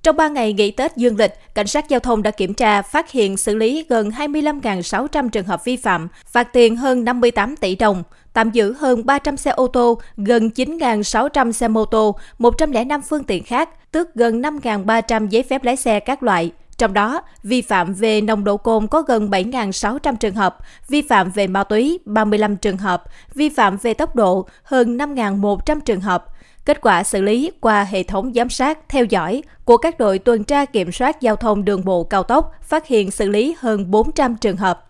Trong 0.04 0.18
3 0.18 0.28
ngày 0.28 0.54
nghỉ 0.54 0.72
Tết 0.72 0.98
dương 0.98 1.18
lịch, 1.18 1.34
Cảnh 1.56 1.68
sát 1.68 1.90
Giao 1.90 2.00
thông 2.00 2.24
đã 2.24 2.32
kiểm 2.32 2.54
tra, 2.54 2.82
phát 2.82 3.12
hiện 3.12 3.38
xử 3.38 3.56
lý 3.56 3.86
gần 3.90 4.10
25.600 4.10 5.30
trường 5.30 5.46
hợp 5.46 5.66
vi 5.66 5.78
phạm, 5.78 6.08
phạt 6.26 6.54
tiền 6.54 6.76
hơn 6.76 7.04
58 7.04 7.56
tỷ 7.56 7.76
đồng, 7.76 8.04
tạm 8.34 8.52
giữ 8.52 8.74
hơn 8.74 9.06
300 9.06 9.38
xe 9.38 9.52
ô 9.52 9.68
tô, 9.68 10.02
gần 10.18 10.50
9.600 10.56 11.52
xe 11.52 11.68
mô 11.68 11.86
tô, 11.86 12.16
105 12.38 13.02
phương 13.02 13.24
tiện 13.24 13.44
khác, 13.44 13.92
tước 13.92 14.16
gần 14.16 14.42
5.300 14.42 15.28
giấy 15.28 15.44
phép 15.44 15.64
lái 15.64 15.76
xe 15.76 16.00
các 16.00 16.24
loại, 16.24 16.52
Trong 16.78 16.94
đó, 16.94 17.22
vi 17.44 17.62
phạm 17.62 17.94
về 17.94 18.22
nồng 18.22 18.44
độ 18.44 18.58
cồn 18.58 18.88
có 18.88 19.02
gần 19.02 19.30
7.600 19.30 20.16
trường 20.16 20.36
hợp, 20.36 20.58
vi 20.88 21.02
phạm 21.02 21.32
về 21.32 21.48
ma 21.48 21.64
túy 21.64 22.00
35 22.06 22.58
trường 22.58 22.78
hợp, 22.78 23.04
vi 23.36 23.50
phạm 23.50 23.78
về 23.78 23.94
tốc 23.94 24.16
độ 24.16 24.48
hơn 24.64 24.98
5.100 24.98 25.80
trường 25.80 26.02
hợp. 26.02 26.26
Kết 26.66 26.82
quả 26.82 27.04
xử 27.04 27.22
lý 27.22 27.52
qua 27.60 27.84
hệ 27.84 28.04
thống 28.04 28.34
giám 28.36 28.50
sát, 28.50 28.80
theo 28.90 29.06
dõi 29.06 29.44
của 29.66 29.78
các 29.78 30.00
đội 30.00 30.20
tuần 30.20 30.44
tra 30.44 30.66
kiểm 30.66 30.92
soát 30.92 31.22
giao 31.22 31.36
thông 31.36 31.66
đường 31.66 31.86
bộ 31.86 32.04
cao 32.04 32.24
tốc 32.24 32.52
phát 32.62 32.88
hiện 32.88 33.12
xử 33.12 33.30
lý 33.30 33.56
hơn 33.60 33.92
400 33.92 34.36
trường 34.36 34.58
hợp. 34.58 34.88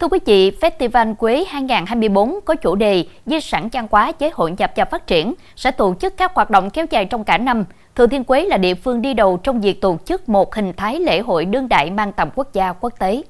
Thưa 0.00 0.08
quý 0.08 0.18
vị, 0.24 0.50
Festival 0.50 1.14
Quế 1.14 1.44
2024 1.48 2.34
có 2.44 2.54
chủ 2.54 2.74
đề 2.74 3.04
Di 3.26 3.40
sản 3.40 3.68
văn 3.72 3.86
hóa 3.90 4.12
chế 4.12 4.30
hội 4.34 4.54
nhập 4.58 4.72
và 4.76 4.84
phát 4.84 5.06
triển 5.06 5.34
sẽ 5.56 5.70
tổ 5.70 5.94
chức 6.00 6.16
các 6.16 6.34
hoạt 6.34 6.50
động 6.50 6.70
kéo 6.70 6.86
dài 6.90 7.04
trong 7.04 7.24
cả 7.24 7.38
năm. 7.38 7.64
Thừa 7.94 8.06
Thiên 8.06 8.24
Quế 8.24 8.44
là 8.44 8.56
địa 8.56 8.74
phương 8.74 9.02
đi 9.02 9.14
đầu 9.14 9.36
trong 9.36 9.60
việc 9.60 9.80
tổ 9.80 9.96
chức 10.04 10.28
một 10.28 10.54
hình 10.54 10.72
thái 10.76 11.00
lễ 11.00 11.20
hội 11.20 11.44
đương 11.44 11.68
đại 11.68 11.90
mang 11.90 12.12
tầm 12.12 12.28
quốc 12.34 12.52
gia 12.52 12.72
quốc 12.72 12.98
tế. 12.98 13.22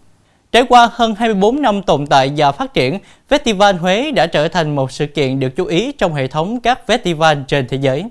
Trải 0.53 0.65
qua 0.69 0.91
hơn 0.93 1.15
24 1.15 1.63
năm 1.63 1.83
tồn 1.83 2.07
tại 2.07 2.33
và 2.37 2.53
phát 2.53 2.75
triển, 2.75 2.99
Festival 3.31 3.79
Huế 3.79 4.11
đã 4.11 4.27
trở 4.27 4.49
thành 4.49 4.75
một 4.75 4.93
sự 4.93 5.07
kiện 5.07 5.41
được 5.41 5.57
chú 5.57 5.65
ý 5.65 5.93
trong 5.93 6.15
hệ 6.15 6.29
thống 6.29 6.61
các 6.61 6.81
festival 6.87 7.45
trên 7.45 7.69
thế 7.69 7.77
giới. 7.81 8.05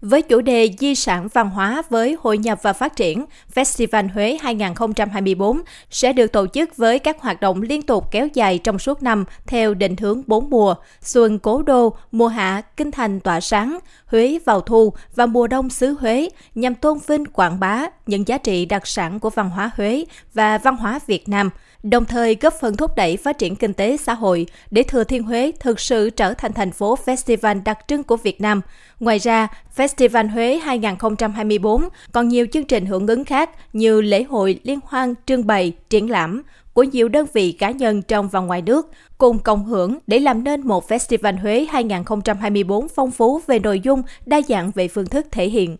Với 0.00 0.22
chủ 0.22 0.40
đề 0.40 0.70
Di 0.78 0.94
sản 0.94 1.28
văn 1.32 1.50
hóa 1.50 1.82
với 1.90 2.16
hội 2.20 2.38
nhập 2.38 2.58
và 2.62 2.72
phát 2.72 2.96
triển, 2.96 3.24
Festival 3.54 4.08
Huế 4.14 4.38
2024 4.42 5.60
sẽ 5.90 6.12
được 6.12 6.32
tổ 6.32 6.46
chức 6.46 6.76
với 6.76 6.98
các 6.98 7.20
hoạt 7.20 7.40
động 7.40 7.62
liên 7.62 7.82
tục 7.82 8.04
kéo 8.10 8.28
dài 8.34 8.58
trong 8.58 8.78
suốt 8.78 9.02
năm 9.02 9.24
theo 9.46 9.74
định 9.74 9.96
hướng 9.96 10.22
bốn 10.26 10.50
mùa, 10.50 10.74
xuân 11.00 11.38
cố 11.38 11.62
đô, 11.62 11.96
mùa 12.12 12.28
hạ, 12.28 12.62
kinh 12.76 12.90
thành 12.90 13.20
tỏa 13.20 13.40
sáng, 13.40 13.78
Huế 14.06 14.38
vào 14.44 14.60
thu 14.60 14.92
và 15.14 15.26
mùa 15.26 15.46
đông 15.46 15.70
xứ 15.70 15.94
Huế 16.00 16.28
nhằm 16.54 16.74
tôn 16.74 16.98
vinh 17.06 17.24
quảng 17.24 17.60
bá 17.60 17.86
những 18.06 18.28
giá 18.28 18.38
trị 18.38 18.64
đặc 18.64 18.86
sản 18.86 19.20
của 19.20 19.30
văn 19.30 19.50
hóa 19.50 19.70
Huế 19.76 20.04
và 20.34 20.58
văn 20.58 20.76
hóa 20.76 20.98
Việt 21.06 21.28
Nam– 21.28 21.50
đồng 21.90 22.04
thời 22.04 22.36
góp 22.40 22.54
phần 22.60 22.76
thúc 22.76 22.96
đẩy 22.96 23.16
phát 23.16 23.38
triển 23.38 23.56
kinh 23.56 23.72
tế 23.72 23.96
xã 23.96 24.14
hội 24.14 24.46
để 24.70 24.82
Thừa 24.82 25.04
Thiên 25.04 25.22
Huế 25.22 25.52
thực 25.60 25.80
sự 25.80 26.10
trở 26.10 26.34
thành 26.34 26.52
thành 26.52 26.72
phố 26.72 26.98
festival 27.04 27.62
đặc 27.64 27.78
trưng 27.88 28.02
của 28.02 28.16
Việt 28.16 28.40
Nam. 28.40 28.60
Ngoài 29.00 29.18
ra, 29.18 29.48
Festival 29.76 30.28
Huế 30.30 30.58
2024 30.58 31.88
còn 32.12 32.28
nhiều 32.28 32.46
chương 32.52 32.64
trình 32.64 32.86
hưởng 32.86 33.06
ứng 33.06 33.24
khác 33.24 33.50
như 33.72 34.00
lễ 34.00 34.22
hội 34.22 34.60
liên 34.62 34.78
hoan, 34.84 35.14
trưng 35.26 35.46
bày, 35.46 35.72
triển 35.90 36.10
lãm 36.10 36.42
của 36.72 36.82
nhiều 36.82 37.08
đơn 37.08 37.26
vị 37.32 37.52
cá 37.52 37.70
nhân 37.70 38.02
trong 38.02 38.28
và 38.28 38.40
ngoài 38.40 38.62
nước 38.62 38.90
cùng 39.18 39.38
cộng 39.38 39.64
hưởng 39.64 39.98
để 40.06 40.18
làm 40.18 40.44
nên 40.44 40.60
một 40.60 40.88
Festival 40.88 41.40
Huế 41.40 41.66
2024 41.70 42.88
phong 42.88 43.10
phú 43.10 43.40
về 43.46 43.58
nội 43.58 43.80
dung, 43.80 44.02
đa 44.26 44.40
dạng 44.48 44.70
về 44.74 44.88
phương 44.88 45.06
thức 45.06 45.26
thể 45.30 45.48
hiện. 45.48 45.76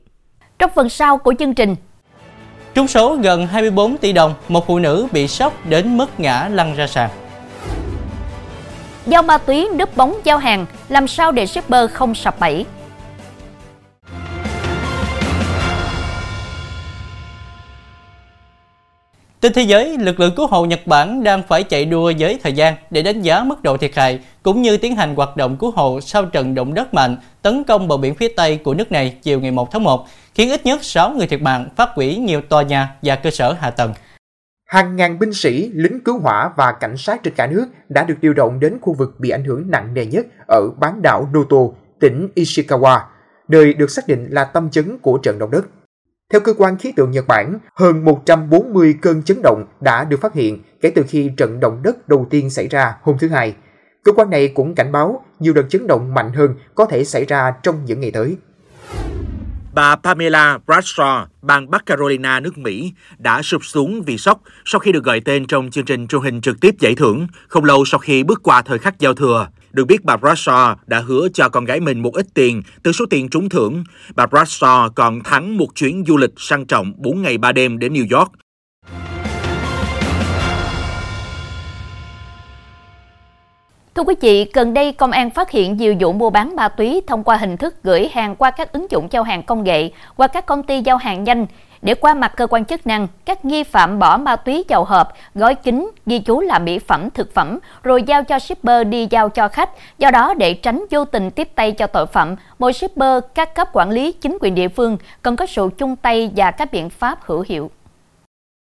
Trong 0.58 0.70
phần 0.74 0.88
sau 0.88 1.18
của 1.18 1.34
chương 1.38 1.54
trình, 1.54 1.74
Trúng 2.76 2.88
số 2.88 3.16
gần 3.16 3.46
24 3.46 3.96
tỷ 3.96 4.12
đồng, 4.12 4.34
một 4.48 4.66
phụ 4.66 4.78
nữ 4.78 5.06
bị 5.12 5.28
sốc 5.28 5.66
đến 5.66 5.96
mức 5.96 6.20
ngã 6.20 6.48
lăn 6.52 6.74
ra 6.74 6.86
sàn. 6.86 7.10
Giao 9.06 9.22
ma 9.22 9.38
túy 9.38 9.68
núp 9.78 9.96
bóng 9.96 10.20
giao 10.24 10.38
hàng, 10.38 10.66
làm 10.88 11.08
sao 11.08 11.32
để 11.32 11.46
shipper 11.46 11.90
không 11.90 12.14
sập 12.14 12.40
bẫy? 12.40 12.66
Trên 19.46 19.52
thế 19.52 19.62
giới, 19.62 19.98
lực 19.98 20.20
lượng 20.20 20.32
cứu 20.36 20.46
hộ 20.46 20.64
Nhật 20.64 20.80
Bản 20.86 21.22
đang 21.22 21.42
phải 21.48 21.62
chạy 21.62 21.84
đua 21.84 22.12
với 22.18 22.38
thời 22.42 22.52
gian 22.52 22.74
để 22.90 23.02
đánh 23.02 23.22
giá 23.22 23.44
mức 23.44 23.62
độ 23.62 23.76
thiệt 23.76 23.94
hại 23.94 24.20
cũng 24.42 24.62
như 24.62 24.76
tiến 24.76 24.96
hành 24.96 25.14
hoạt 25.14 25.36
động 25.36 25.56
cứu 25.56 25.70
hộ 25.70 26.00
sau 26.00 26.24
trận 26.24 26.54
động 26.54 26.74
đất 26.74 26.94
mạnh 26.94 27.16
tấn 27.42 27.64
công 27.64 27.88
bờ 27.88 27.96
biển 27.96 28.14
phía 28.14 28.28
Tây 28.28 28.60
của 28.64 28.74
nước 28.74 28.92
này 28.92 29.18
chiều 29.22 29.40
ngày 29.40 29.50
1 29.50 29.70
tháng 29.72 29.82
1, 29.82 30.06
khiến 30.34 30.50
ít 30.50 30.66
nhất 30.66 30.84
6 30.84 31.10
người 31.10 31.26
thiệt 31.26 31.42
mạng, 31.42 31.68
phát 31.76 31.88
hủy 31.94 32.16
nhiều 32.16 32.40
tòa 32.40 32.62
nhà 32.62 32.96
và 33.02 33.16
cơ 33.16 33.30
sở 33.30 33.52
hạ 33.52 33.70
tầng. 33.70 33.94
Hàng 34.66 34.96
ngàn 34.96 35.18
binh 35.18 35.32
sĩ, 35.32 35.70
lính 35.74 36.00
cứu 36.04 36.18
hỏa 36.18 36.50
và 36.56 36.72
cảnh 36.72 36.96
sát 36.96 37.22
trên 37.22 37.34
cả 37.34 37.46
nước 37.46 37.66
đã 37.88 38.04
được 38.04 38.16
điều 38.20 38.32
động 38.32 38.60
đến 38.60 38.78
khu 38.80 38.94
vực 38.98 39.14
bị 39.18 39.30
ảnh 39.30 39.44
hưởng 39.44 39.70
nặng 39.70 39.94
nề 39.94 40.06
nhất 40.06 40.26
ở 40.48 40.60
bán 40.80 41.02
đảo 41.02 41.28
Noto, 41.34 41.74
tỉnh 42.00 42.28
Ishikawa, 42.34 43.00
nơi 43.48 43.74
được 43.74 43.90
xác 43.90 44.08
định 44.08 44.26
là 44.30 44.44
tâm 44.44 44.70
chấn 44.70 44.98
của 45.02 45.18
trận 45.18 45.38
động 45.38 45.50
đất. 45.50 45.66
Theo 46.32 46.40
cơ 46.40 46.54
quan 46.58 46.76
khí 46.78 46.92
tượng 46.96 47.10
Nhật 47.10 47.26
Bản, 47.26 47.58
hơn 47.74 48.04
140 48.04 48.94
cơn 49.02 49.22
chấn 49.22 49.42
động 49.42 49.64
đã 49.80 50.04
được 50.04 50.20
phát 50.20 50.34
hiện 50.34 50.62
kể 50.80 50.90
từ 50.90 51.04
khi 51.08 51.30
trận 51.36 51.60
động 51.60 51.80
đất 51.82 52.08
đầu 52.08 52.26
tiên 52.30 52.50
xảy 52.50 52.68
ra 52.68 52.94
hôm 53.02 53.16
thứ 53.18 53.28
Hai. 53.28 53.54
Cơ 54.04 54.12
quan 54.12 54.30
này 54.30 54.48
cũng 54.48 54.74
cảnh 54.74 54.92
báo 54.92 55.24
nhiều 55.38 55.52
đợt 55.52 55.66
chấn 55.70 55.86
động 55.86 56.14
mạnh 56.14 56.32
hơn 56.32 56.54
có 56.74 56.86
thể 56.86 57.04
xảy 57.04 57.24
ra 57.24 57.52
trong 57.62 57.84
những 57.84 58.00
ngày 58.00 58.10
tới. 58.10 58.36
Bà 59.72 59.96
Pamela 59.96 60.58
Bradshaw, 60.66 61.26
bang 61.42 61.70
Bắc 61.70 61.86
Carolina, 61.86 62.40
nước 62.40 62.58
Mỹ, 62.58 62.92
đã 63.18 63.42
sụp 63.42 63.64
xuống 63.64 64.02
vì 64.02 64.18
sốc 64.18 64.40
sau 64.64 64.78
khi 64.78 64.92
được 64.92 65.04
gọi 65.04 65.20
tên 65.20 65.46
trong 65.46 65.70
chương 65.70 65.84
trình 65.84 66.06
truyền 66.06 66.22
hình 66.22 66.40
trực 66.40 66.60
tiếp 66.60 66.74
giải 66.78 66.94
thưởng, 66.94 67.26
không 67.48 67.64
lâu 67.64 67.84
sau 67.84 67.98
khi 67.98 68.22
bước 68.22 68.42
qua 68.42 68.62
thời 68.62 68.78
khắc 68.78 68.98
giao 68.98 69.14
thừa. 69.14 69.48
Được 69.76 69.84
biết 69.84 70.04
bà 70.04 70.16
Bradshaw 70.16 70.74
đã 70.86 71.00
hứa 71.00 71.28
cho 71.34 71.48
con 71.48 71.64
gái 71.64 71.80
mình 71.80 72.02
một 72.02 72.14
ít 72.14 72.26
tiền 72.34 72.62
từ 72.82 72.92
số 72.92 73.04
tiền 73.10 73.28
trúng 73.28 73.48
thưởng. 73.48 73.84
Bà 74.14 74.26
Bradshaw 74.26 74.90
còn 74.90 75.22
thắng 75.22 75.56
một 75.56 75.66
chuyến 75.74 76.04
du 76.06 76.16
lịch 76.16 76.30
sang 76.36 76.66
trọng 76.66 76.92
4 76.96 77.22
ngày 77.22 77.38
3 77.38 77.52
đêm 77.52 77.78
đến 77.78 77.92
New 77.92 78.18
York 78.18 78.32
Thưa 83.96 84.02
quý 84.02 84.14
vị, 84.20 84.50
gần 84.54 84.74
đây 84.74 84.92
công 84.92 85.10
an 85.10 85.30
phát 85.30 85.50
hiện 85.50 85.76
nhiều 85.76 85.94
vụ 86.00 86.12
mua 86.12 86.30
bán 86.30 86.56
ma 86.56 86.68
túy 86.68 87.00
thông 87.06 87.24
qua 87.24 87.36
hình 87.36 87.56
thức 87.56 87.74
gửi 87.82 88.08
hàng 88.12 88.36
qua 88.36 88.50
các 88.50 88.72
ứng 88.72 88.86
dụng 88.90 89.08
giao 89.10 89.22
hàng 89.22 89.42
công 89.42 89.64
nghệ, 89.64 89.90
qua 90.16 90.26
các 90.26 90.46
công 90.46 90.62
ty 90.62 90.80
giao 90.80 90.96
hàng 90.96 91.24
nhanh. 91.24 91.46
Để 91.82 91.94
qua 91.94 92.14
mặt 92.14 92.32
cơ 92.36 92.46
quan 92.46 92.64
chức 92.64 92.86
năng, 92.86 93.08
các 93.24 93.44
nghi 93.44 93.64
phạm 93.64 93.98
bỏ 93.98 94.16
ma 94.16 94.36
túy 94.36 94.64
vào 94.68 94.84
hộp, 94.84 95.08
gói 95.34 95.54
kính, 95.54 95.90
ghi 96.06 96.18
chú 96.18 96.40
là 96.40 96.58
mỹ 96.58 96.78
phẩm, 96.78 97.10
thực 97.10 97.34
phẩm, 97.34 97.58
rồi 97.82 98.02
giao 98.02 98.24
cho 98.24 98.38
shipper 98.38 98.86
đi 98.86 99.08
giao 99.10 99.28
cho 99.28 99.48
khách. 99.48 99.70
Do 99.98 100.10
đó, 100.10 100.34
để 100.34 100.54
tránh 100.54 100.84
vô 100.90 101.04
tình 101.04 101.30
tiếp 101.30 101.48
tay 101.54 101.72
cho 101.72 101.86
tội 101.86 102.06
phạm, 102.06 102.36
mỗi 102.58 102.72
shipper, 102.72 103.24
các 103.34 103.54
cấp 103.54 103.68
quản 103.72 103.90
lý, 103.90 104.12
chính 104.12 104.38
quyền 104.40 104.54
địa 104.54 104.68
phương 104.68 104.98
cần 105.22 105.36
có 105.36 105.46
sự 105.46 105.68
chung 105.78 105.96
tay 105.96 106.32
và 106.36 106.50
các 106.50 106.72
biện 106.72 106.90
pháp 106.90 107.18
hữu 107.22 107.44
hiệu. 107.48 107.70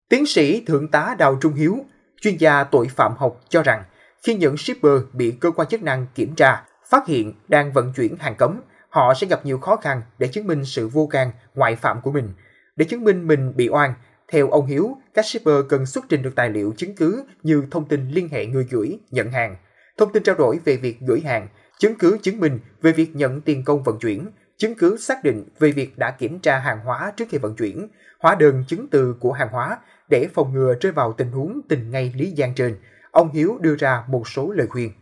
Tiến 0.08 0.26
sĩ 0.26 0.64
Thượng 0.66 0.88
tá 0.88 1.14
Đào 1.18 1.36
Trung 1.40 1.54
Hiếu, 1.54 1.76
chuyên 2.22 2.36
gia 2.36 2.64
tội 2.64 2.88
phạm 2.96 3.12
học 3.18 3.40
cho 3.48 3.62
rằng 3.62 3.84
khi 4.26 4.34
những 4.34 4.56
shipper 4.56 4.92
bị 5.12 5.30
cơ 5.40 5.50
quan 5.50 5.68
chức 5.68 5.82
năng 5.82 6.06
kiểm 6.14 6.34
tra, 6.34 6.62
phát 6.90 7.06
hiện 7.06 7.32
đang 7.48 7.72
vận 7.72 7.92
chuyển 7.92 8.16
hàng 8.16 8.34
cấm, 8.34 8.60
họ 8.88 9.14
sẽ 9.14 9.26
gặp 9.26 9.46
nhiều 9.46 9.58
khó 9.58 9.76
khăn 9.76 10.02
để 10.18 10.28
chứng 10.28 10.46
minh 10.46 10.64
sự 10.64 10.88
vô 10.88 11.06
can, 11.06 11.30
ngoại 11.54 11.76
phạm 11.76 12.00
của 12.00 12.10
mình. 12.10 12.32
Để 12.76 12.84
chứng 12.84 13.04
minh 13.04 13.26
mình 13.26 13.52
bị 13.56 13.68
oan, 13.68 13.94
theo 14.28 14.50
ông 14.50 14.66
Hiếu, 14.66 14.96
các 15.14 15.26
shipper 15.26 15.54
cần 15.68 15.86
xuất 15.86 16.04
trình 16.08 16.22
được 16.22 16.32
tài 16.36 16.50
liệu 16.50 16.74
chứng 16.76 16.94
cứ 16.96 17.24
như 17.42 17.64
thông 17.70 17.88
tin 17.88 18.08
liên 18.08 18.28
hệ 18.28 18.46
người 18.46 18.66
gửi, 18.70 18.98
nhận 19.10 19.30
hàng, 19.30 19.56
thông 19.98 20.12
tin 20.12 20.22
trao 20.22 20.34
đổi 20.34 20.58
về 20.64 20.76
việc 20.76 20.96
gửi 21.00 21.20
hàng, 21.20 21.48
chứng 21.78 21.94
cứ 21.98 22.18
chứng 22.22 22.40
minh 22.40 22.58
về 22.82 22.92
việc 22.92 23.16
nhận 23.16 23.40
tiền 23.40 23.64
công 23.64 23.82
vận 23.82 23.98
chuyển, 23.98 24.26
chứng 24.56 24.74
cứ 24.74 24.96
xác 24.96 25.24
định 25.24 25.44
về 25.58 25.72
việc 25.72 25.98
đã 25.98 26.10
kiểm 26.10 26.38
tra 26.38 26.58
hàng 26.58 26.80
hóa 26.84 27.12
trước 27.16 27.24
khi 27.28 27.38
vận 27.38 27.56
chuyển, 27.56 27.88
hóa 28.20 28.34
đơn 28.34 28.64
chứng 28.68 28.88
từ 28.88 29.14
của 29.20 29.32
hàng 29.32 29.48
hóa 29.48 29.78
để 30.08 30.28
phòng 30.34 30.54
ngừa 30.54 30.74
rơi 30.80 30.92
vào 30.92 31.12
tình 31.12 31.30
huống 31.30 31.60
tình 31.68 31.90
ngay 31.90 32.12
lý 32.16 32.30
gian 32.30 32.54
trên– 32.54 32.76
ông 33.12 33.32
Hiếu 33.32 33.58
đưa 33.60 33.76
ra 33.76 34.04
một 34.08 34.28
số 34.28 34.52
lời 34.52 34.66
khuyên. 34.66 34.92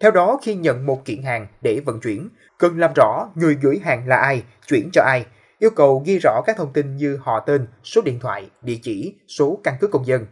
Theo 0.00 0.10
đó, 0.10 0.38
khi 0.42 0.54
nhận 0.54 0.86
một 0.86 1.04
kiện 1.04 1.22
hàng 1.22 1.46
để 1.62 1.80
vận 1.80 2.00
chuyển, 2.00 2.28
cần 2.58 2.78
làm 2.78 2.92
rõ 2.96 3.30
người 3.34 3.54
gửi 3.62 3.80
hàng 3.84 4.08
là 4.08 4.16
ai, 4.16 4.42
chuyển 4.66 4.90
cho 4.92 5.02
ai, 5.02 5.26
yêu 5.60 5.70
cầu 5.70 6.02
ghi 6.06 6.18
rõ 6.18 6.42
các 6.46 6.56
thông 6.56 6.72
tin 6.72 6.96
như 6.96 7.18
họ 7.22 7.40
tên, 7.40 7.66
số 7.84 8.02
điện 8.04 8.18
thoại, 8.20 8.50
địa 8.62 8.78
chỉ, 8.82 9.14
số 9.28 9.58
căn 9.64 9.74
cước 9.80 9.90
công 9.90 10.06
dân. 10.06 10.26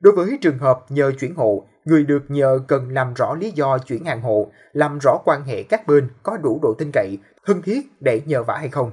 Đối 0.00 0.14
với 0.14 0.38
trường 0.40 0.58
hợp 0.58 0.84
nhờ 0.88 1.12
chuyển 1.20 1.34
hộ, 1.34 1.66
người 1.84 2.04
được 2.04 2.22
nhờ 2.28 2.58
cần 2.68 2.92
làm 2.92 3.14
rõ 3.14 3.34
lý 3.40 3.50
do 3.50 3.78
chuyển 3.78 4.04
hàng 4.04 4.20
hộ, 4.20 4.50
làm 4.72 4.98
rõ 4.98 5.18
quan 5.24 5.44
hệ 5.44 5.62
các 5.62 5.86
bên 5.86 6.08
có 6.22 6.36
đủ 6.36 6.58
độ 6.62 6.74
tin 6.78 6.90
cậy, 6.92 7.18
thân 7.46 7.62
thiết 7.62 7.80
để 8.00 8.20
nhờ 8.26 8.42
vả 8.42 8.56
hay 8.56 8.68
không. 8.68 8.90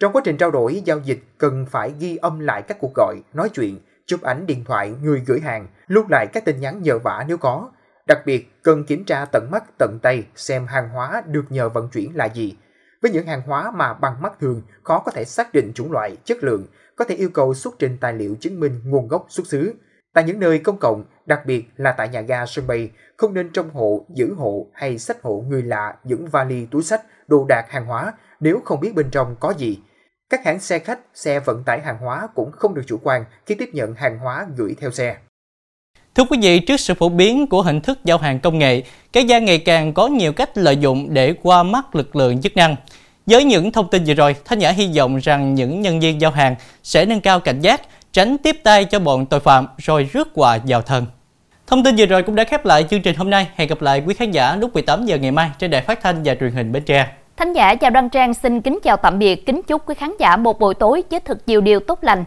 Trong 0.00 0.12
quá 0.12 0.22
trình 0.24 0.36
trao 0.36 0.50
đổi 0.50 0.82
giao 0.84 0.98
dịch 0.98 1.18
cần 1.38 1.66
phải 1.70 1.92
ghi 1.98 2.16
âm 2.16 2.40
lại 2.40 2.62
các 2.62 2.76
cuộc 2.80 2.94
gọi, 2.94 3.16
nói 3.34 3.48
chuyện, 3.48 3.78
chụp 4.06 4.22
ảnh 4.22 4.46
điện 4.46 4.64
thoại 4.64 4.94
người 5.02 5.22
gửi 5.26 5.40
hàng, 5.40 5.66
lưu 5.86 6.04
lại 6.08 6.26
các 6.32 6.44
tin 6.44 6.60
nhắn 6.60 6.82
nhờ 6.82 6.98
vả 6.98 7.24
nếu 7.28 7.36
có. 7.36 7.70
Đặc 8.06 8.22
biệt, 8.26 8.62
cần 8.62 8.84
kiểm 8.84 9.04
tra 9.04 9.24
tận 9.24 9.48
mắt 9.50 9.64
tận 9.78 9.98
tay 10.02 10.26
xem 10.36 10.66
hàng 10.66 10.88
hóa 10.88 11.22
được 11.26 11.44
nhờ 11.48 11.68
vận 11.68 11.88
chuyển 11.88 12.16
là 12.16 12.24
gì. 12.24 12.56
Với 13.02 13.10
những 13.10 13.26
hàng 13.26 13.42
hóa 13.46 13.70
mà 13.70 13.94
bằng 13.94 14.22
mắt 14.22 14.32
thường 14.40 14.62
khó 14.82 14.98
có 14.98 15.12
thể 15.12 15.24
xác 15.24 15.52
định 15.52 15.72
chủng 15.74 15.92
loại, 15.92 16.16
chất 16.24 16.44
lượng, 16.44 16.66
có 16.96 17.04
thể 17.04 17.14
yêu 17.14 17.30
cầu 17.30 17.54
xuất 17.54 17.74
trình 17.78 17.98
tài 18.00 18.12
liệu 18.12 18.36
chứng 18.40 18.60
minh 18.60 18.80
nguồn 18.84 19.08
gốc 19.08 19.26
xuất 19.28 19.46
xứ. 19.46 19.74
Tại 20.14 20.24
những 20.24 20.40
nơi 20.40 20.58
công 20.58 20.78
cộng, 20.78 21.04
đặc 21.26 21.46
biệt 21.46 21.64
là 21.76 21.92
tại 21.92 22.08
nhà 22.08 22.20
ga 22.20 22.46
sân 22.46 22.66
bay, 22.66 22.90
không 23.16 23.34
nên 23.34 23.50
trong 23.52 23.70
hộ, 23.70 24.06
giữ 24.14 24.34
hộ 24.34 24.66
hay 24.74 24.98
sách 24.98 25.22
hộ 25.22 25.44
người 25.48 25.62
lạ 25.62 25.96
những 26.04 26.26
vali 26.26 26.66
túi 26.66 26.82
sách, 26.82 27.02
đồ 27.28 27.46
đạc 27.48 27.66
hàng 27.68 27.86
hóa 27.86 28.12
nếu 28.40 28.60
không 28.64 28.80
biết 28.80 28.94
bên 28.94 29.10
trong 29.10 29.36
có 29.40 29.50
gì 29.50 29.78
các 30.30 30.44
hãng 30.44 30.60
xe 30.60 30.78
khách, 30.78 30.98
xe 31.14 31.40
vận 31.40 31.64
tải 31.64 31.80
hàng 31.80 31.98
hóa 31.98 32.28
cũng 32.34 32.52
không 32.52 32.74
được 32.74 32.82
chủ 32.86 32.98
quan 33.02 33.24
khi 33.46 33.54
tiếp 33.54 33.70
nhận 33.72 33.94
hàng 33.94 34.18
hóa 34.18 34.46
gửi 34.56 34.76
theo 34.80 34.90
xe. 34.90 35.16
Thưa 36.14 36.24
quý 36.24 36.38
vị, 36.42 36.58
trước 36.58 36.80
sự 36.80 36.94
phổ 36.94 37.08
biến 37.08 37.46
của 37.46 37.62
hình 37.62 37.80
thức 37.80 37.98
giao 38.04 38.18
hàng 38.18 38.40
công 38.40 38.58
nghệ, 38.58 38.82
cái 39.12 39.24
gian 39.24 39.44
ngày 39.44 39.58
càng 39.58 39.92
có 39.92 40.06
nhiều 40.06 40.32
cách 40.32 40.58
lợi 40.58 40.76
dụng 40.76 41.14
để 41.14 41.34
qua 41.42 41.62
mắt 41.62 41.94
lực 41.94 42.16
lượng 42.16 42.40
chức 42.40 42.56
năng. 42.56 42.76
Với 43.26 43.44
những 43.44 43.72
thông 43.72 43.88
tin 43.88 44.04
vừa 44.04 44.14
rồi, 44.14 44.36
Thanh 44.44 44.58
Nhã 44.58 44.70
hy 44.70 44.90
vọng 44.96 45.18
rằng 45.18 45.54
những 45.54 45.80
nhân 45.80 46.00
viên 46.00 46.20
giao 46.20 46.30
hàng 46.30 46.54
sẽ 46.82 47.04
nâng 47.04 47.20
cao 47.20 47.40
cảnh 47.40 47.60
giác, 47.60 47.80
tránh 48.12 48.38
tiếp 48.38 48.56
tay 48.62 48.84
cho 48.84 48.98
bọn 48.98 49.26
tội 49.26 49.40
phạm 49.40 49.66
rồi 49.78 50.08
rước 50.12 50.28
quà 50.34 50.58
vào 50.66 50.82
thân. 50.82 51.06
Thông 51.66 51.84
tin 51.84 51.96
vừa 51.96 52.06
rồi 52.06 52.22
cũng 52.22 52.34
đã 52.34 52.44
khép 52.44 52.64
lại 52.64 52.84
chương 52.90 53.02
trình 53.02 53.16
hôm 53.16 53.30
nay. 53.30 53.46
Hẹn 53.54 53.68
gặp 53.68 53.82
lại 53.82 54.02
quý 54.06 54.14
khán 54.14 54.30
giả 54.30 54.56
lúc 54.56 54.74
18 54.74 55.06
giờ 55.06 55.16
ngày 55.16 55.30
mai 55.30 55.50
trên 55.58 55.70
đài 55.70 55.82
phát 55.82 56.02
thanh 56.02 56.22
và 56.24 56.34
truyền 56.34 56.52
hình 56.52 56.72
Bến 56.72 56.82
Tre. 56.82 57.06
Thánh 57.36 57.52
giả 57.52 57.74
chào 57.74 57.90
Đăng 57.90 58.10
Trang 58.10 58.34
xin 58.34 58.60
kính 58.60 58.78
chào 58.82 58.96
tạm 58.96 59.18
biệt, 59.18 59.46
kính 59.46 59.60
chúc 59.66 59.88
quý 59.88 59.94
khán 59.94 60.12
giả 60.18 60.36
một 60.36 60.58
buổi 60.58 60.74
tối 60.74 61.02
với 61.10 61.20
thật 61.20 61.38
nhiều 61.46 61.60
điều 61.60 61.80
tốt 61.80 61.98
lành. 62.02 62.24